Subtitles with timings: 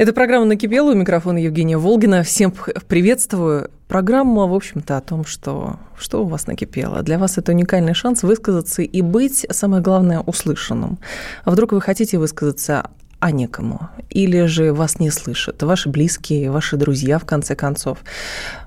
[0.00, 0.92] Это программа «Накипела».
[0.92, 2.22] У микрофона Евгения Волгина.
[2.22, 2.54] Всем
[2.88, 3.70] приветствую.
[3.86, 7.02] Программа, в общем-то, о том, что, что у вас накипело.
[7.02, 10.98] Для вас это уникальный шанс высказаться и быть, самое главное, услышанным.
[11.44, 13.90] А вдруг вы хотите высказаться а некому.
[14.08, 17.98] Или же вас не слышат, ваши близкие, ваши друзья, в конце концов.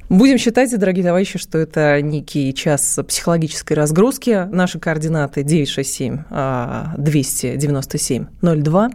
[0.10, 4.48] Будем считать, дорогие товарищи, что это некий час психологической разгрузки.
[4.52, 6.26] Наши координаты 967
[6.96, 8.90] 297 02.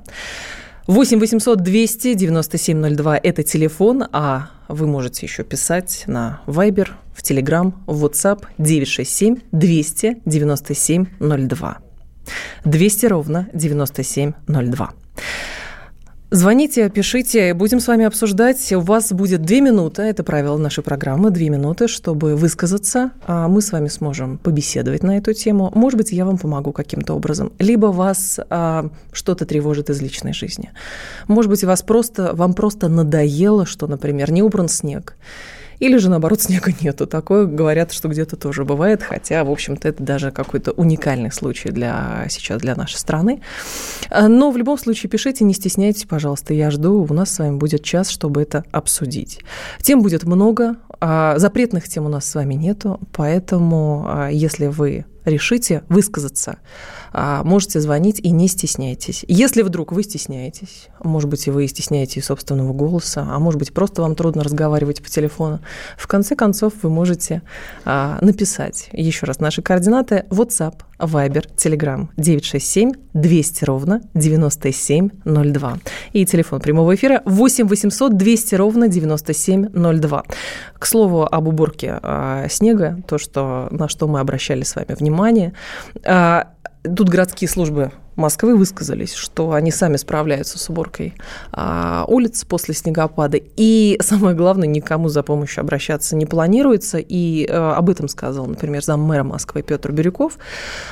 [0.88, 7.74] 8 800 297 02– это телефон, а вы можете еще писать на Viber, в Telegram,
[7.86, 11.78] в WhatsApp 967 297 02.
[12.64, 14.90] 200 ровно 9702.
[16.30, 18.70] Звоните, пишите, будем с вами обсуждать.
[18.74, 23.12] У вас будет две минуты, это правило нашей программы, две минуты, чтобы высказаться.
[23.26, 25.72] А мы с вами сможем побеседовать на эту тему.
[25.74, 27.52] Может быть, я вам помогу каким-то образом.
[27.58, 30.70] Либо вас а, что-то тревожит из личной жизни.
[31.28, 35.16] Может быть, вас просто, вам просто надоело, что, например, не убран снег
[35.78, 37.06] или же, наоборот, снега нету.
[37.06, 42.26] Такое говорят, что где-то тоже бывает, хотя, в общем-то, это даже какой-то уникальный случай для
[42.28, 43.40] сейчас для нашей страны.
[44.10, 46.54] А, но в любом случае пишите, не стесняйтесь, пожалуйста.
[46.54, 47.06] Я жду.
[47.08, 49.40] У нас с вами будет час, чтобы это обсудить.
[49.80, 50.76] Тем будет много.
[51.00, 56.58] А запретных тем у нас с вами нету, поэтому а, если вы решите высказаться,
[57.12, 59.24] можете звонить и не стесняйтесь.
[59.28, 64.02] Если вдруг вы стесняетесь, может быть, и вы стесняетесь собственного голоса, а может быть, просто
[64.02, 65.60] вам трудно разговаривать по телефону,
[65.96, 67.42] в конце концов вы можете
[67.84, 68.88] а, написать.
[68.92, 75.78] Еще раз, наши координаты WhatsApp, Viber, Telegram 967 200 ровно 9702.
[76.12, 80.22] И телефон прямого эфира 8 800 200 ровно 9702.
[80.78, 85.52] К слову об уборке а, снега, то, что, на что мы обращали с вами внимание.
[86.82, 91.14] Тут городские службы Москвы высказались, что они сами справляются с уборкой
[91.52, 93.38] а, улиц после снегопада.
[93.56, 96.98] И самое главное, никому за помощью обращаться не планируется.
[96.98, 100.36] И а, об этом сказал, например, заммэра Москвы Петр Бирюков.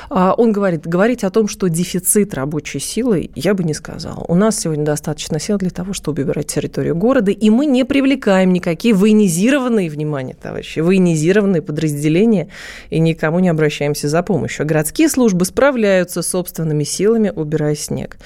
[0.09, 4.23] А, он говорит, говорить о том, что дефицит рабочей силы, я бы не сказал.
[4.29, 8.53] У нас сегодня достаточно сил для того, чтобы убирать территорию города, и мы не привлекаем
[8.53, 12.47] никакие военизированные, внимание, товарищи, военизированные подразделения,
[12.89, 14.65] и никому не обращаемся за помощью.
[14.65, 18.17] городские службы справляются собственными силами силами, убирая снег.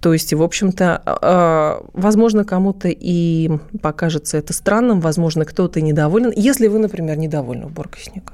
[0.00, 3.50] То есть, в общем-то, а, возможно, кому-то и
[3.80, 8.32] покажется это странным, возможно, кто-то недоволен, если вы, например, недовольны уборкой снега.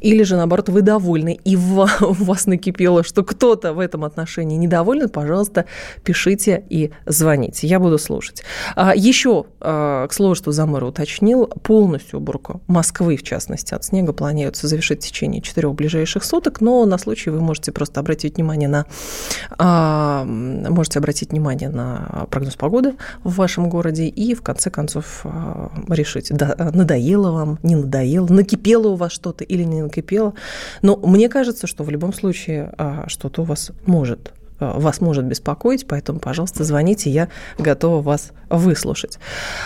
[0.00, 5.08] Или же, наоборот, вы довольны, и у вас накипело, что кто-то в этом отношении недоволен,
[5.08, 5.66] пожалуйста,
[6.04, 7.66] пишите и звоните.
[7.66, 8.42] Я буду слушать.
[8.76, 14.12] А, еще, а, к слову, что Замыр уточнил, полностью уборку Москвы, в частности, от снега
[14.12, 18.68] планируется завершить в течение четырех ближайших суток, но на случай вы можете просто обратить внимание
[18.68, 18.86] на
[19.58, 25.24] а, можете обратить внимание на прогноз погоды в вашем городе и, в конце концов,
[25.88, 30.34] решить, да, надоело вам, не надоело, накипело у вас что-то, что-то или не накипело.
[30.82, 35.24] Но мне кажется, что в любом случае а, что-то у вас может а, вас может
[35.24, 39.18] беспокоить, поэтому, пожалуйста, звоните, я готова вас выслушать.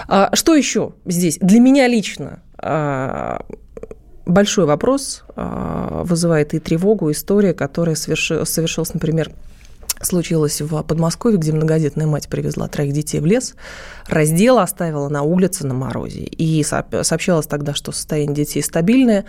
[0.06, 1.38] А, что еще здесь?
[1.40, 2.40] Для меня лично
[4.26, 9.30] большой вопрос вызывает и тревогу история, которая совершилась, например,
[10.00, 13.54] случилось в Подмосковье, где многодетная мать привезла троих детей в лес,
[14.08, 16.20] раздела, оставила на улице на морозе.
[16.20, 19.24] И сообщалось тогда, что состояние детей стабильное.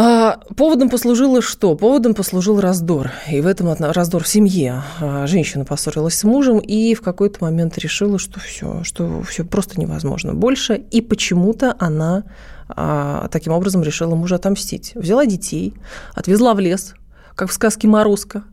[0.00, 1.74] А, поводом послужило что?
[1.74, 3.10] Поводом послужил раздор.
[3.28, 4.82] И в этом раздор в семье.
[5.00, 9.80] А, женщина поссорилась с мужем и в какой-то момент решила, что все, что все просто
[9.80, 10.74] невозможно больше.
[10.92, 12.24] И почему-то она
[12.68, 14.92] а, таким образом решила мужа отомстить.
[14.94, 15.74] Взяла детей,
[16.14, 16.94] отвезла в лес,
[17.34, 18.44] как в сказке «Морозко»,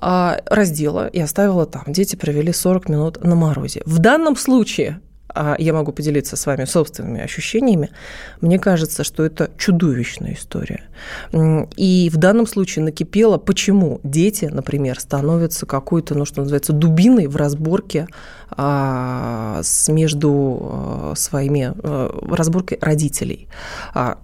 [0.00, 1.84] раздела и оставила там.
[1.86, 3.82] Дети провели 40 минут на морозе.
[3.86, 5.00] В данном случае
[5.34, 7.90] а я могу поделиться с вами собственными ощущениями,
[8.40, 10.84] мне кажется, что это чудовищная история.
[11.76, 17.34] И в данном случае накипело, почему дети, например, становятся какой-то, ну, что называется, дубиной в
[17.34, 18.06] разборке
[18.50, 23.48] а, с, между а, своими, а, разборкой родителей.
[23.92, 24.18] А,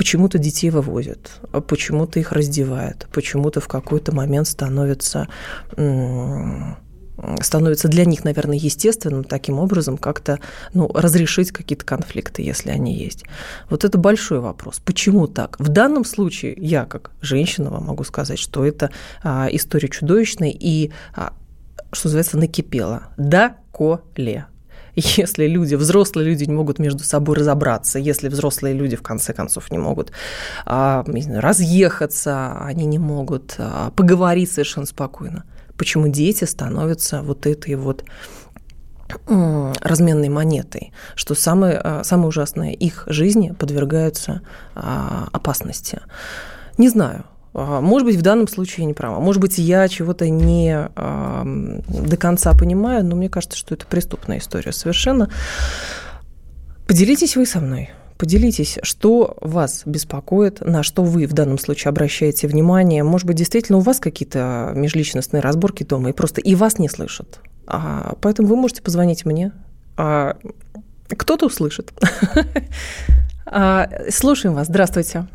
[0.00, 1.30] почему-то детей вывозят,
[1.68, 5.28] почему-то их раздевают, почему-то в какой-то момент становятся
[7.42, 10.40] становится для них, наверное, естественным таким образом как-то
[10.72, 13.24] ну, разрешить какие-то конфликты, если они есть.
[13.68, 14.80] Вот это большой вопрос.
[14.82, 15.60] Почему так?
[15.60, 18.88] В данном случае я, как женщина, вам могу сказать, что это
[19.22, 21.34] а, история чудовищная и, а,
[21.92, 23.08] что называется, накипела.
[23.18, 24.46] Да, коле
[24.94, 29.70] если люди, взрослые люди не могут между собой разобраться, если взрослые люди в конце концов
[29.70, 30.12] не могут
[30.66, 35.44] а, не знаю, разъехаться, они не могут а, поговорить совершенно спокойно,
[35.76, 38.04] почему дети становятся вот этой вот
[39.26, 44.42] разменной монетой, что самое, а, самое ужасное, их жизни подвергаются
[44.74, 46.00] опасности.
[46.78, 49.20] Не знаю, а, может быть, в данном случае я не права.
[49.20, 54.38] Может быть, я чего-то не э, до конца понимаю, но мне кажется, что это преступная
[54.38, 55.30] история совершенно.
[56.86, 57.90] Поделитесь вы со мной.
[58.18, 63.02] Поделитесь, что вас беспокоит, на что вы в данном случае обращаете внимание.
[63.02, 67.40] Может быть, действительно у вас какие-то межличностные разборки дома, и просто и вас не слышат.
[67.66, 69.52] А, поэтому вы можете позвонить мне.
[69.96, 70.36] А,
[71.08, 71.92] кто-то услышит.
[73.52, 74.68] А, слушаем вас.
[74.68, 75.26] Здравствуйте.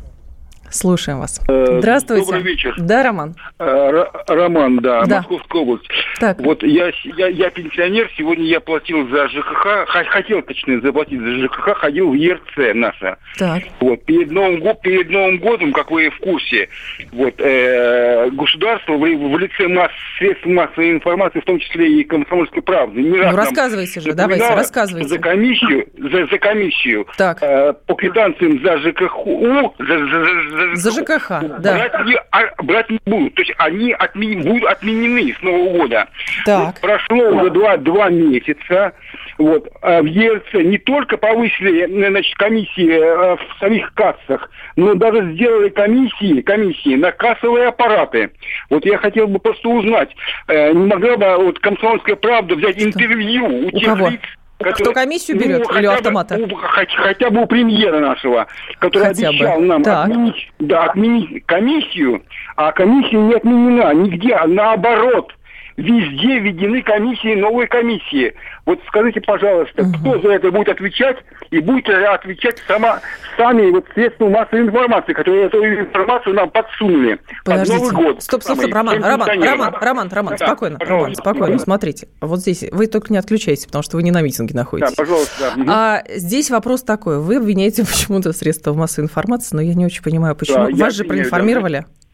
[0.70, 1.40] Слушаем вас.
[1.48, 2.24] Э, Здравствуйте.
[2.26, 2.74] Добрый вечер.
[2.78, 3.34] Да, Роман.
[3.58, 5.18] Э, Роман, да, да.
[5.18, 5.88] Московская область.
[6.20, 6.38] Так.
[6.40, 11.76] Вот я, я, я пенсионер, сегодня я платил за ЖКХ, хотел, точнее, заплатить за ЖКХ,
[11.78, 13.18] ходил в ЕРЦ наша.
[13.38, 13.62] Так.
[13.80, 16.68] Вот, перед Новым, перед Новым годом, как вы в курсе,
[17.12, 22.62] вот, э, государство в, в лице масс, средств массовой информации, в том числе и комсомольской
[22.62, 25.08] правды, не раз ну, рассказывайте же, давайте, рассказывайте.
[25.08, 27.38] За комиссию, за, за комиссию, так.
[27.42, 30.24] Э, по квитанциям за ЖКХУ, за, за,
[30.56, 31.28] за, за ЖКХ,
[31.60, 31.74] да.
[31.74, 36.08] Брать не, а, брать не будут, то есть они отмен, будут отменены с Нового года.
[36.44, 36.80] Так.
[36.80, 38.92] прошло уже два, два месяца.
[39.38, 39.68] Вот.
[39.82, 45.68] А в ЕРЦ не только повысили значит, комиссии э, в самих кассах, но даже сделали
[45.68, 48.30] комиссии, комиссии на кассовые аппараты.
[48.70, 50.10] Вот я хотел бы просто узнать,
[50.48, 54.08] э, не могла бы вот комсомольская правда взять интервью у, у тех кого?
[54.08, 54.20] лиц,
[54.58, 56.38] Который, Кто комиссию берет ну, или автомата?
[56.38, 58.46] Бы, хотя, хотя бы у премьера нашего,
[58.78, 59.66] который хотя обещал бы.
[59.66, 62.22] нам отменить, да, отменить комиссию,
[62.56, 65.32] а комиссия не отменена нигде, а наоборот–
[65.76, 68.34] Везде введены комиссии, новые комиссии.
[68.64, 69.92] Вот скажите, пожалуйста, угу.
[69.92, 71.18] кто за это будет отвечать
[71.50, 73.00] и будет отвечать сама,
[73.36, 77.78] сами вот средства массовой информации, которые эту информацию нам подсунули Подождите.
[77.78, 78.22] под Новый год.
[78.22, 82.08] Стоп, стоп, стоп, Роман, Роман, Роман, Роман, Роман, да, спокойно, Роман, спокойно, смотрите.
[82.22, 84.94] Вот здесь вы только не отключайтесь, потому что вы не на митинге находитесь.
[84.96, 85.52] Да, пожалуйста.
[85.56, 85.64] Да.
[85.68, 87.20] А здесь вопрос такой.
[87.20, 90.70] Вы обвиняете почему-то средства массовой информации, но я не очень понимаю, почему.
[90.70, 91.84] Да, Вас же проинформировали.
[91.86, 92.05] Да.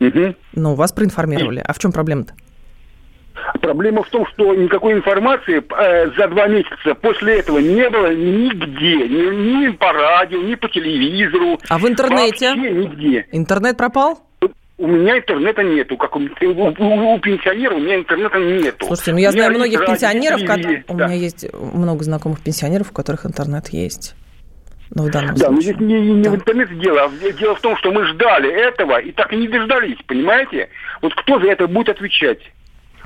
[0.00, 0.34] Угу.
[0.54, 1.62] Ну, вас проинформировали.
[1.64, 2.34] А в чем проблема-то?
[3.60, 9.08] Проблема в том, что никакой информации э, за два месяца после этого не было нигде.
[9.08, 11.58] Ни, ни по радио, ни по телевизору.
[11.68, 12.50] А в интернете?
[12.50, 13.26] Вообще нигде.
[13.32, 14.20] Интернет пропал?
[14.76, 18.86] У меня интернета нету, как у, у, у, у пенсионера у меня интернета нету.
[18.86, 20.58] Слушайте, ну я знаю многих пенсионеров, как...
[20.88, 24.14] у меня есть много знакомых пенсионеров, у которых интернет есть.
[24.94, 25.54] Ну, в данном да, случае.
[25.54, 26.30] но здесь не, не да.
[26.30, 29.48] в интернете дело, а дело в том, что мы ждали этого и так и не
[29.48, 30.70] дождались, понимаете?
[31.02, 32.40] Вот кто за это будет отвечать?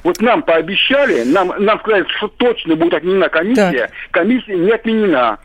[0.04, 3.88] Вот нам пообещали, нам, нам сказали, что точно будет отменена комиссия.
[3.88, 3.90] Так.
[4.10, 5.38] Комиссия не отменена.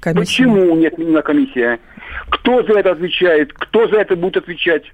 [0.00, 0.44] Комиссия.
[0.44, 1.80] Почему не отменена комиссия?
[2.30, 3.52] Кто за это отвечает?
[3.52, 4.84] Кто за это будет отвечать?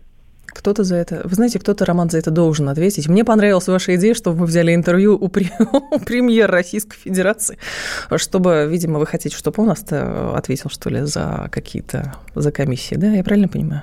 [0.53, 1.23] Кто-то за это...
[1.25, 3.09] Вы знаете, кто-то, Роман, за это должен ответить.
[3.09, 5.51] Мне понравилась ваша идея, чтобы мы взяли интервью у, при...
[5.91, 7.59] у премьера Российской Федерации,
[8.17, 12.15] чтобы, видимо, вы хотите, чтобы он ответил, что ли, за какие-то...
[12.35, 12.97] за комиссии.
[12.97, 13.83] Да, я правильно понимаю?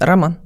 [0.00, 0.38] Роман.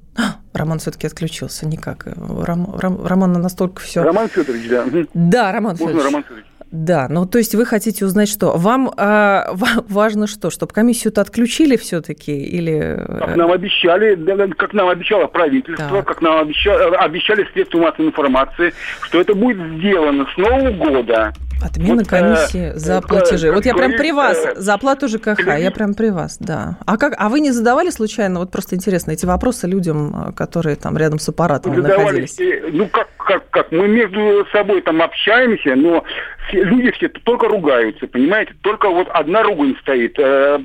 [0.52, 2.07] Роман все-таки отключился, никак.
[2.16, 4.02] Ром, Ром, Роман настолько все.
[4.02, 4.87] Роман Федорович, да.
[5.14, 6.04] Да, Роман Федорович.
[6.04, 6.47] Роман Федорович.
[6.75, 8.57] Да, ну то есть вы хотите узнать что?
[8.57, 9.45] Вам э,
[9.88, 10.50] важно что?
[10.50, 13.00] Чтобы комиссию-то отключили все-таки или...
[13.21, 14.16] Как нам обещали,
[14.54, 16.04] как нам обещало правительство, так.
[16.04, 21.33] как нам обещали, обещали средства массовой информации, что это будет сделано с Нового года.
[21.64, 23.49] Отмена вот, комиссии э, за платежи.
[23.49, 26.76] Э, вот я прям при вас, э, за оплату ЖКХ, я прям при вас, да.
[26.87, 30.97] А как, а вы не задавали случайно, вот просто интересно, эти вопросы людям, которые там
[30.99, 32.37] рядом с аппаратом находились?
[32.73, 36.04] Ну, как, как, как, мы между собой там общаемся, но
[36.52, 38.54] люди все только ругаются, понимаете?
[38.62, 40.18] Только вот одна ругань стоит.
[40.18, 40.58] Э,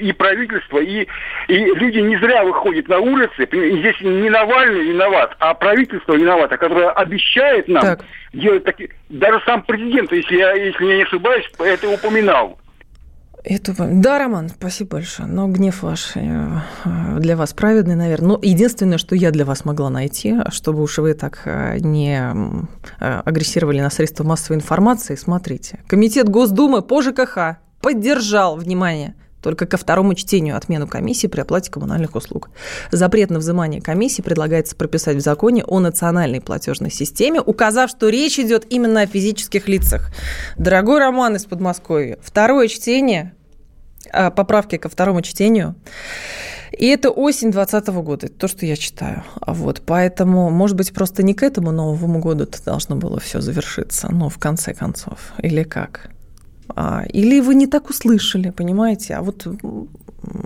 [0.00, 1.06] и правительство, и,
[1.48, 3.46] и люди не зря выходят на улицы.
[3.50, 8.04] Здесь не Навальный виноват, а правительство виновато, которое обещает нам так.
[8.32, 8.90] делать такие...
[9.10, 12.58] Даже сам президент, если я, если я не ошибаюсь, это упоминал.
[13.44, 13.74] Это...
[13.76, 15.28] Да, Роман, спасибо большое.
[15.28, 16.60] Но гнев ваш э,
[17.18, 18.28] для вас праведный, наверное.
[18.28, 22.20] Но единственное, что я для вас могла найти, чтобы уж вы так э, не
[23.00, 25.80] э, агрессировали на средства массовой информации, смотрите.
[25.88, 32.14] Комитет Госдумы по ЖКХ поддержал, внимание, только ко второму чтению отмену комиссии при оплате коммунальных
[32.14, 32.50] услуг.
[32.90, 38.38] Запрет на взимание комиссии предлагается прописать в законе о национальной платежной системе, указав, что речь
[38.38, 40.10] идет именно о физических лицах.
[40.56, 43.34] Дорогой Роман из Подмосковья, второе чтение,
[44.10, 45.74] а, поправки ко второму чтению,
[46.72, 49.24] и это осень 2020 года, это то, что я читаю.
[49.46, 54.08] Вот, поэтому, может быть, просто не к этому Новому году это должно было все завершиться,
[54.10, 56.10] ну, в конце концов, или как?
[56.76, 59.14] А, или вы не так услышали, понимаете?
[59.14, 59.46] А вот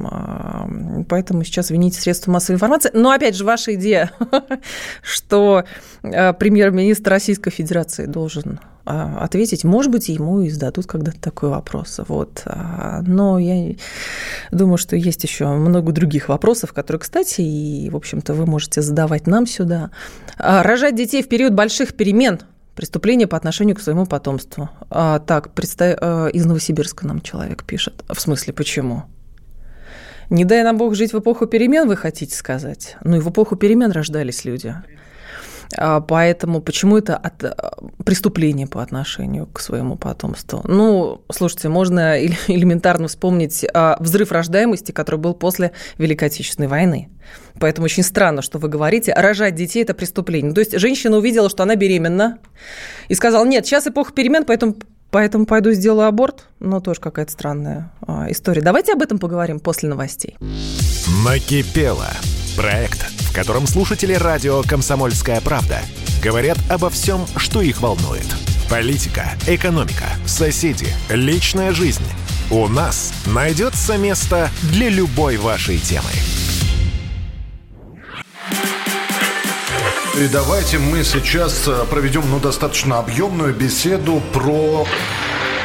[0.05, 0.69] а,
[1.09, 2.91] поэтому сейчас вините средства массовой информации.
[2.95, 4.11] Но опять же, ваша идея,
[5.03, 5.65] что
[6.03, 11.99] а, премьер-министр Российской Федерации должен ответить, может быть, ему и зададут когда-то такой вопрос.
[12.07, 12.45] Вот.
[13.03, 13.75] Но я
[14.53, 19.27] думаю, что есть еще много других вопросов, которые, кстати, и, в общем-то, вы можете задавать
[19.27, 19.91] нам сюда.
[20.39, 22.39] Рожать детей в период больших перемен–
[22.77, 24.69] преступление по отношению к своему потомству.
[24.91, 28.05] А, так, представь, а, из Новосибирска нам человек пишет.
[28.09, 29.05] В смысле, почему?
[30.31, 32.97] Не дай нам Бог жить в эпоху перемен, вы хотите сказать?
[33.03, 34.75] Ну и в эпоху перемен рождались люди.
[35.77, 40.63] А, поэтому почему это от, а, преступление по отношению к своему потомству?
[40.65, 47.09] Ну, слушайте, можно элементарно вспомнить а, взрыв рождаемости, который был после Великой Отечественной войны.
[47.59, 50.53] Поэтому очень странно, что вы говорите, рожать детей– это преступление.
[50.53, 52.39] То есть женщина увидела, что она беременна,
[53.09, 54.77] и сказала, нет, сейчас эпоха перемен, поэтому
[55.11, 56.47] Поэтому пойду сделаю аборт.
[56.59, 58.61] Ну, тоже какая-то странная а, история.
[58.61, 60.37] Давайте об этом поговорим после новостей.
[61.25, 62.09] Накипело.
[62.57, 65.83] Проект, в котором слушатели радио «Комсомольская правда»
[66.23, 68.25] говорят обо всем, что их волнует.
[68.71, 72.03] Политика, экономика, соседи, личная жизнь.
[72.51, 76.09] У нас найдется место для любой вашей темы.
[80.17, 84.87] И давайте мы сейчас э, проведем ну, достаточно объемную беседу про...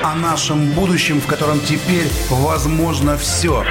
[0.04, 3.64] О нашем будущем, в котором теперь возможно все.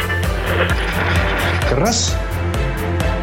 [1.71, 2.17] Раз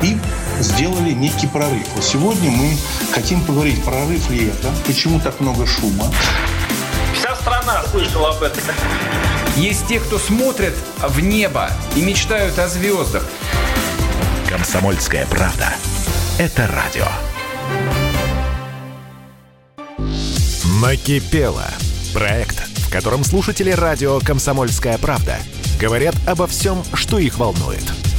[0.01, 0.17] и
[0.59, 1.87] сделали некий прорыв.
[1.95, 2.77] Вот сегодня мы
[3.13, 6.11] хотим поговорить, прорыв ли это, почему так много шума.
[7.13, 8.63] Вся страна слышала об этом.
[9.55, 13.25] Есть те, кто смотрят в небо и мечтают о звездах.
[14.47, 15.73] Комсомольская правда.
[16.37, 17.07] Это радио.
[20.81, 21.65] Накипело.
[22.13, 25.37] Проект, в котором слушатели радио «Комсомольская правда»
[25.79, 27.83] говорят обо всем, что их волнует.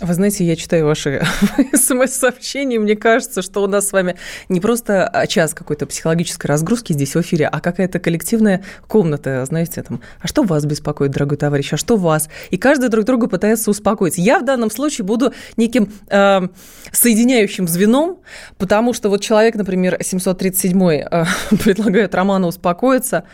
[0.00, 1.22] Вы знаете, я читаю ваши
[1.74, 4.16] смс-сообщения, мне кажется, что у нас с вами
[4.48, 10.00] не просто час какой-то психологической разгрузки здесь в эфире, а какая-то коллективная комната, знаете, там,
[10.20, 12.30] а что вас беспокоит, дорогой товарищ, а что вас?
[12.50, 14.16] И каждый друг друга пытается успокоить.
[14.16, 16.48] Я в данном случае буду неким э,
[16.92, 18.20] соединяющим звеном,
[18.56, 21.24] потому что вот человек, например, 737 э,
[21.62, 23.24] предлагает Роману успокоиться,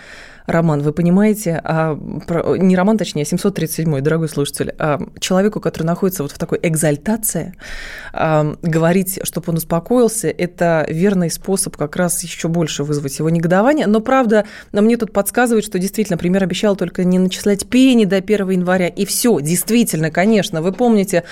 [0.46, 5.84] роман, вы понимаете, а, про, не роман, точнее, а 737 дорогой слушатель, а, человеку, который
[5.84, 7.54] находится вот в такой экзальтации,
[8.12, 13.86] а, говорить, чтобы он успокоился, это верный способ как раз еще больше вызвать его негодование.
[13.86, 18.50] Но, правда, мне тут подсказывают, что действительно премьер обещал только не начислять пени до 1
[18.50, 21.24] января, и все, действительно, конечно, вы помните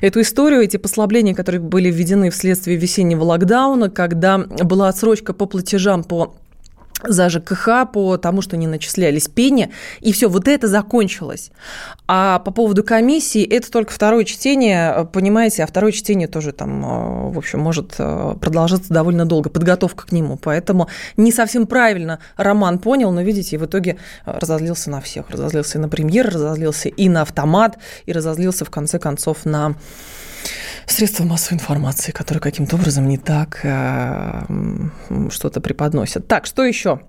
[0.00, 6.04] эту историю, эти послабления, которые были введены вследствие весеннего локдауна, когда была отсрочка по платежам
[6.04, 6.34] по
[7.04, 11.50] за ЖКХ по тому, что не начислялись пени, и все, вот это закончилось.
[12.06, 17.32] А по поводу комиссии, это только второе чтение, понимаете, а второе чтение тоже там, э,
[17.32, 22.78] в общем, может э, продолжаться довольно долго, подготовка к нему, поэтому не совсем правильно Роман
[22.78, 27.08] понял, но, видите, в итоге э, разозлился на всех, разозлился и на премьер, разозлился и
[27.08, 29.74] на автомат, и разозлился, в конце концов, на
[30.86, 34.42] средства массовой информации, которые каким-то образом не так э,
[35.30, 36.26] что-то преподносят.
[36.26, 37.00] Так, что еще?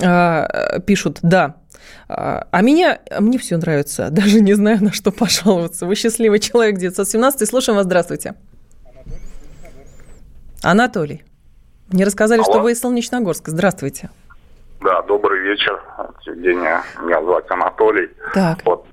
[0.00, 1.56] Э, пишут, да,
[2.08, 5.86] а меня, мне все нравится, даже не знаю, на что пожаловаться.
[5.86, 8.34] Вы счастливый человек, 917, слушаем вас, здравствуйте.
[10.62, 11.24] Анатолий.
[11.90, 12.50] Мне рассказали, Алло.
[12.50, 13.50] что вы из Солнечногорска.
[13.50, 14.10] Здравствуйте.
[14.80, 15.80] Да, добрый вечер,
[16.26, 16.82] Евгения.
[17.02, 18.08] Меня зовут Анатолий.
[18.32, 18.58] Так.
[18.64, 18.86] Вот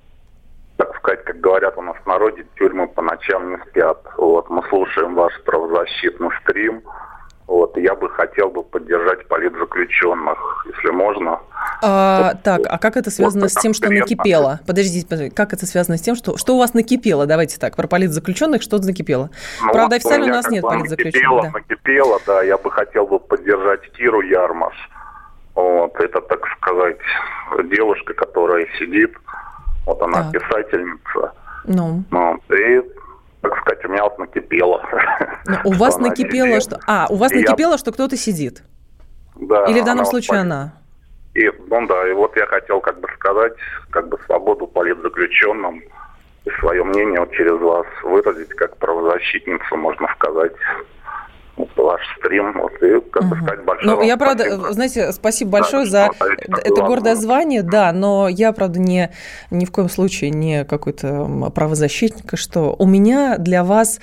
[0.77, 3.99] так сказать, как говорят у нас в народе, тюрьмы по ночам не спят.
[4.17, 6.81] Вот, мы слушаем ваш правозащитный стрим.
[7.47, 11.41] Вот, я бы хотел бы поддержать политзаключенных, если можно.
[11.83, 14.61] А, вот, так, а как это связано вот, с тем, что накипело?
[14.65, 17.25] Подождите, подождите, как это связано с тем, что, что у вас накипело?
[17.25, 19.31] Давайте так, про политзаключенных что накипело?
[19.61, 21.13] Ну, Правда, официально у, у нас нет политзаключенных.
[21.13, 21.51] Накипело, да.
[21.51, 24.75] накипело, да, я бы хотел бы поддержать Киру Ярмаш.
[25.53, 26.99] Вот, это, так сказать,
[27.65, 29.11] девушка, которая сидит
[29.85, 30.31] вот она так.
[30.31, 31.33] писательница.
[31.65, 32.03] Ну.
[32.11, 32.39] ну.
[32.55, 32.81] И,
[33.41, 34.83] так сказать, у меня вот накипело.
[35.45, 36.79] Но у вас накипело, что...
[36.87, 38.63] А, у вас накипело, что кто-то сидит?
[39.35, 39.65] Да.
[39.65, 40.73] Или в данном случае она?
[41.33, 43.53] И, ну да, и вот я хотел как бы сказать,
[43.89, 45.81] как бы свободу политзаключенным
[46.43, 50.51] и свое мнение вот через вас выразить, как правозащитницу, можно сказать
[51.75, 52.53] ваш стрим.
[52.59, 54.73] Вот, и, как бы сказать, большое Ну, я, правда, спасибо.
[54.73, 59.11] знаете, спасибо большое да, за это гордое звание, да, но я, правда, не,
[59.49, 63.99] ни в коем случае не какой-то правозащитник, что у меня для вас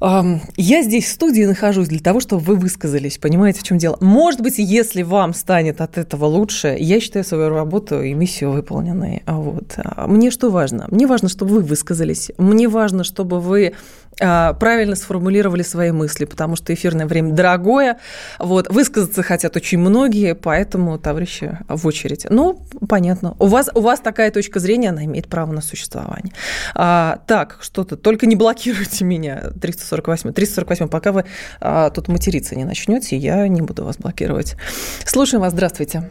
[0.00, 3.16] я здесь в студии нахожусь для того, чтобы вы высказались.
[3.16, 3.96] Понимаете, в чем дело?
[4.00, 9.22] Может быть, если вам станет от этого лучше, я считаю свою работу и миссию выполненной.
[9.26, 9.78] Вот.
[10.06, 10.86] Мне что важно?
[10.90, 12.30] Мне важно, чтобы вы высказались.
[12.36, 17.98] Мне важно, чтобы вы а, правильно сформулировали свои мысли, потому что эфирное время дорогое.
[18.38, 22.26] Вот, высказаться хотят очень многие, поэтому, товарищи, в очередь.
[22.30, 23.36] Ну, понятно.
[23.38, 26.32] У вас, у вас такая точка зрения, она имеет право на существование.
[26.74, 30.32] А, так, что-то, только не блокируйте меня, 348.
[30.32, 31.24] 348, пока вы
[31.60, 34.56] а, тут материться не начнете, я не буду вас блокировать.
[35.04, 36.10] Слушаем вас, здравствуйте.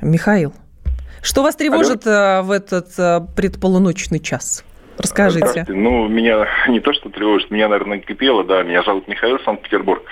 [0.00, 0.52] Михаил.
[1.20, 2.42] Что вас тревожит Алло.
[2.42, 4.64] в этот предполуночный час?
[4.98, 5.64] Расскажите.
[5.68, 8.62] Ну, меня не то, что тревожит, меня, наверное, кипело, да.
[8.62, 10.02] Меня зовут Михаил Санкт-Петербург.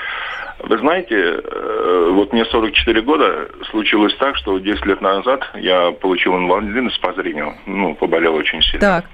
[0.63, 6.37] Вы знаете, э, вот мне 44 года, случилось так, что 10 лет назад я получил
[6.37, 7.55] инвалидность по зрению.
[7.67, 8.81] Ну, поболел очень сильно.
[8.81, 9.05] Так.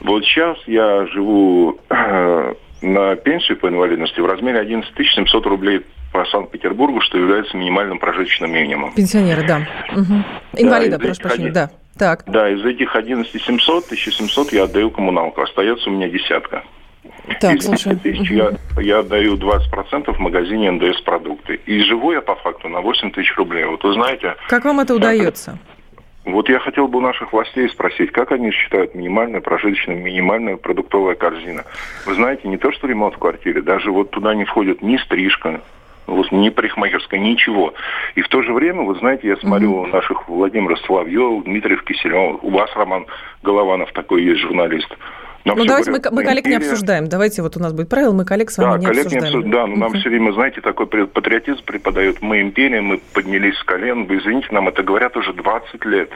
[0.00, 5.82] Вот сейчас я живу э, на пенсию по инвалидности в размере 11 700 рублей
[6.12, 8.94] по Санкт-Петербургу, что является минимальным прожиточным минимумом.
[8.94, 9.66] Пенсионеры, да.
[9.92, 10.24] Угу.
[10.56, 11.70] Инвалида, да, прошу прощения, да.
[11.98, 12.24] Так.
[12.26, 15.42] Да, из этих 11 700, 1700 я отдаю коммуналку.
[15.42, 16.64] Остается у меня десятка.
[17.40, 17.96] Так, из слушай.
[17.96, 21.60] Тысяч я, я отдаю 20% в магазине НДС продукты.
[21.66, 23.64] И живу я по факту на 8 тысяч рублей.
[23.64, 24.36] Вот вы знаете...
[24.48, 25.58] Как вам это удается?
[26.24, 31.14] Вот я хотел бы у наших властей спросить, как они считают минимальная прожиточная, минимальная продуктовая
[31.14, 31.64] корзина.
[32.04, 35.62] Вы знаете, не то что ремонт в квартире, даже вот туда не входит ни стрижка,
[36.06, 37.74] вот ни парикмахерская, ничего.
[38.14, 39.92] И в то же время, вот знаете, я смотрю mm-hmm.
[39.92, 43.06] наших Владимира Соловьева, Дмитриев Киселев, у вас Роман
[43.42, 44.88] Голованов такой есть журналист.
[45.44, 46.58] Нам ну, давайте говорят, мы, мы коллег империя...
[46.58, 47.08] не обсуждаем.
[47.08, 49.32] Давайте вот у нас будет правило, мы коллег с вами да, не коллег обсуждаем.
[49.32, 49.52] Не обсуж...
[49.52, 52.20] Да, но нам все время, знаете, такой патриотизм преподают.
[52.20, 54.04] Мы империя, мы поднялись с колен.
[54.04, 56.10] Вы извините, нам это говорят уже 20 лет.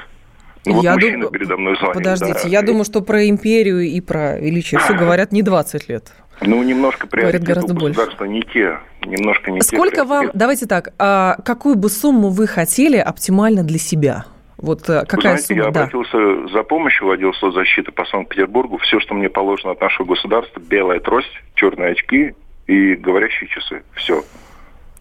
[0.66, 1.32] Ну, вот я мужчина дум...
[1.32, 1.94] передо мной звонит.
[1.94, 2.48] Подождите, да.
[2.48, 6.12] я думаю, что про империю и про величие все говорят не 20 лет.
[6.40, 7.96] Ну, немножко Говорят гораздо больше.
[7.96, 8.78] государства не те.
[9.04, 13.78] Немножко не Сколько те, вам, давайте так, а какую бы сумму вы хотели оптимально для
[13.78, 14.24] себя?
[14.56, 15.64] Вот э, какая Вы знаете, сумма?
[15.64, 15.80] я да.
[15.80, 18.78] обратился за помощью в отдел соцзащиты по Санкт-Петербургу.
[18.78, 22.34] Все, что мне положено от нашего государства, белая трость, черные очки
[22.66, 23.82] и говорящие часы.
[23.94, 24.22] Все.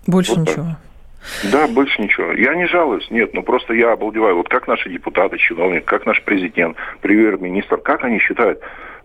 [0.06, 0.66] Больше вот ничего.
[0.66, 0.78] Так.
[1.52, 2.34] Да, больше ничего.
[2.34, 4.36] Я не жалуюсь, нет, ну просто я обалдеваю.
[4.36, 8.60] Вот как наши депутаты, чиновники, как наш президент, премьер-министр, как они считают,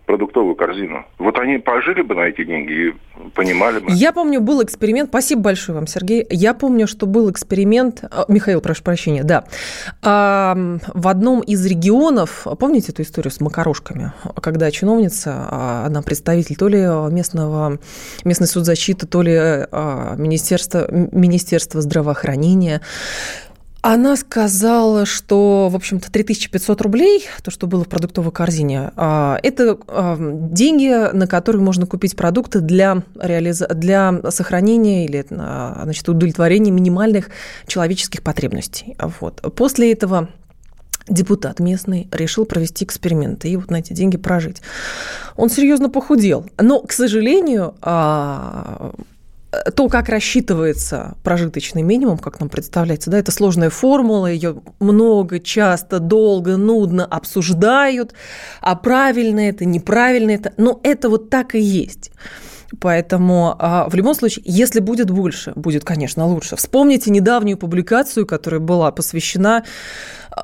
[0.09, 1.05] продуктовую корзину.
[1.19, 2.93] Вот они пожили бы на эти деньги и
[3.35, 3.91] понимали бы.
[3.91, 5.09] Я помню, был эксперимент.
[5.09, 6.25] Спасибо большое вам, Сергей.
[6.31, 8.03] Я помню, что был эксперимент.
[8.27, 9.45] Михаил, прошу прощения, да.
[10.01, 16.79] В одном из регионов, помните эту историю с макарошками, когда чиновница, она представитель то ли
[17.13, 17.77] местного,
[18.25, 22.81] местной соцзащиты, то ли Министерства, Министерства здравоохранения,
[23.81, 29.77] она сказала, что, в общем-то, 3500 рублей, то, что было в продуктовой корзине, а, это
[29.87, 33.63] а, деньги, на которые можно купить продукты для, реализ...
[33.73, 37.29] для сохранения или а, значит, удовлетворения минимальных
[37.67, 38.97] человеческих потребностей.
[38.99, 39.41] Вот.
[39.55, 40.29] После этого
[41.07, 44.61] депутат местный решил провести эксперимент и вот на эти деньги прожить.
[45.37, 46.45] Он серьезно похудел.
[46.57, 47.75] Но, к сожалению,
[49.75, 55.99] то, как рассчитывается прожиточный минимум, как нам представляется, да, это сложная формула, ее много, часто,
[55.99, 58.13] долго, нудно обсуждают,
[58.61, 62.11] а правильно это, неправильно это, но это вот так и есть.
[62.79, 66.55] Поэтому а, в любом случае, если будет больше, будет, конечно, лучше.
[66.55, 69.63] Вспомните недавнюю публикацию, которая была посвящена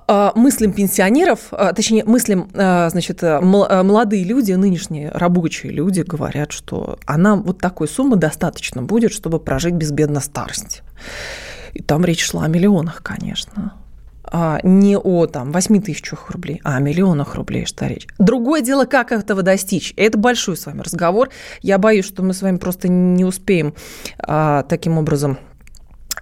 [0.07, 7.35] а, мыслям пенсионеров, а, точнее, мыслям, значит, молодые люди, нынешние рабочие люди говорят, что она
[7.35, 10.81] вот такой суммы достаточно будет, чтобы прожить безбедно старость.
[11.73, 13.84] И там речь шла о миллионах, конечно а,
[14.63, 18.07] не о там, 8 тысячах рублей, а о миллионах рублей, что речь.
[18.17, 19.93] Другое дело, как этого достичь.
[19.97, 21.29] Это большой с вами разговор.
[21.61, 23.73] Я боюсь, что мы с вами просто не успеем
[24.19, 25.37] а, таким образом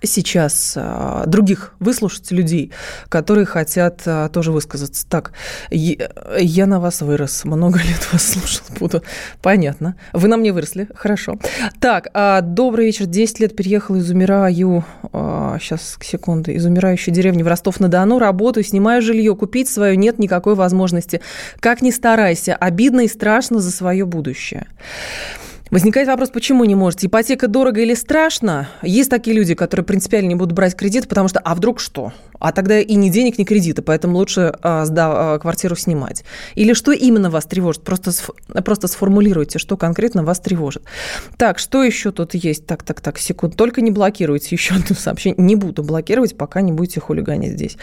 [0.03, 2.71] сейчас а, других выслушать людей,
[3.09, 5.05] которые хотят а, тоже высказаться.
[5.07, 5.33] Так,
[5.71, 9.03] я на вас вырос, много лет вас слушал буду.
[9.41, 9.95] Понятно.
[10.13, 11.37] Вы на мне выросли, хорошо.
[11.79, 13.05] Так, а, добрый вечер.
[13.05, 14.83] 10 лет переехал из умираю,
[15.59, 21.21] сейчас, секунду, из умирающей деревни в Ростов-на-Дону, работаю, снимаю жилье, купить свое нет никакой возможности.
[21.59, 24.67] Как ни старайся, обидно и страшно за свое будущее.
[25.73, 27.07] Возникает вопрос, почему не можете?
[27.07, 28.69] Ипотека дорого или страшно?
[28.83, 32.13] Есть такие люди, которые принципиально не будут брать кредит, потому что, а вдруг что?
[32.37, 36.25] А тогда и ни денег, ни кредита, поэтому лучше а, сда, а, квартиру снимать.
[36.53, 37.83] Или что именно вас тревожит?
[37.83, 38.11] Просто,
[38.63, 40.83] просто сформулируйте, что конкретно вас тревожит.
[41.37, 42.67] Так, что еще тут есть?
[42.67, 43.55] Так, так, так, секунд.
[43.55, 45.43] Только не блокируйте еще одно сообщение.
[45.43, 47.77] Не буду блокировать, пока не будете хулиганить здесь.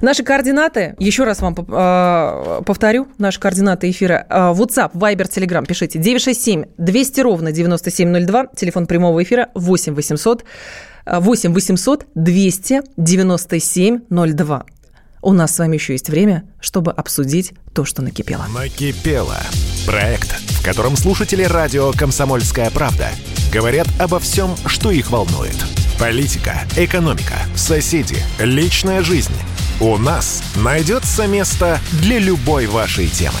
[0.00, 4.26] Наши координаты, еще раз вам а, повторю, наши координаты эфира.
[4.28, 10.44] А, WhatsApp, Viber, Telegram, пишите 967 200 ровно 9702, телефон прямого эфира 8 800
[11.06, 14.64] 8 800 297 02.
[15.20, 18.46] У нас с вами еще есть время, чтобы обсудить то, что накипело.
[18.54, 19.36] Накипело.
[19.84, 23.08] Проект, в котором слушатели радио «Комсомольская правда»
[23.52, 25.56] говорят обо всем, что их волнует.
[25.98, 29.34] Политика, экономика, соседи, личная жизнь.
[29.80, 33.40] У нас найдется место для любой вашей темы.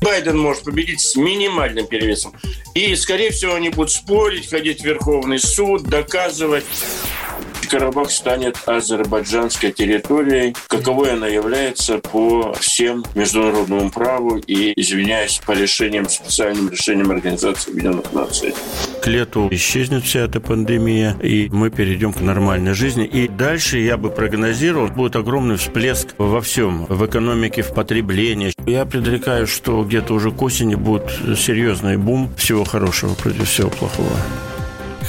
[0.00, 2.32] Байден может победить с минимальным перевесом.
[2.74, 6.64] И, скорее всего, они будут спорить, ходить в Верховный суд, доказывать.
[7.68, 16.08] Карабах станет азербайджанской территорией, каковой она является по всем международному праву и, извиняюсь, по решениям,
[16.08, 18.54] специальным решениям Организации Объединенных Наций.
[19.08, 23.06] Лету исчезнет вся эта пандемия, и мы перейдем к нормальной жизни.
[23.06, 28.52] И дальше я бы прогнозировал, будет огромный всплеск во всем, в экономике, в потреблении.
[28.66, 34.12] Я предрекаю, что где-то уже к осени будет серьезный бум всего хорошего против всего плохого.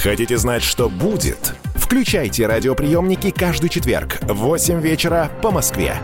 [0.02, 1.54] Хотите знать, что будет?
[1.76, 5.96] Включайте радиоприемники каждый четверг в 8 вечера по Москве.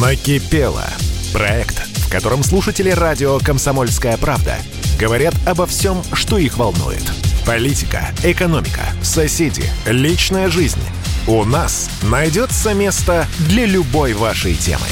[0.00, 0.86] Накипело.
[1.34, 4.56] Проект, в котором слушатели радио «Комсомольская правда»
[5.00, 7.02] говорят обо всем, что их волнует.
[7.46, 10.82] Политика, экономика, соседи, личная жизнь.
[11.26, 14.86] У нас найдется место для любой вашей темы.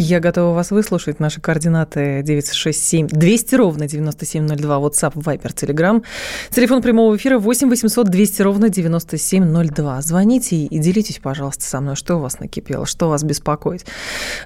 [0.00, 1.18] Я готова вас выслушать.
[1.18, 6.04] Наши координаты 967 200 ровно 9702, WhatsApp, Viber, Telegram.
[6.50, 10.02] Телефон прямого эфира 8 800 200 ровно 9702.
[10.02, 13.86] Звоните и делитесь, пожалуйста, со мной, что у вас накипело, что вас беспокоит.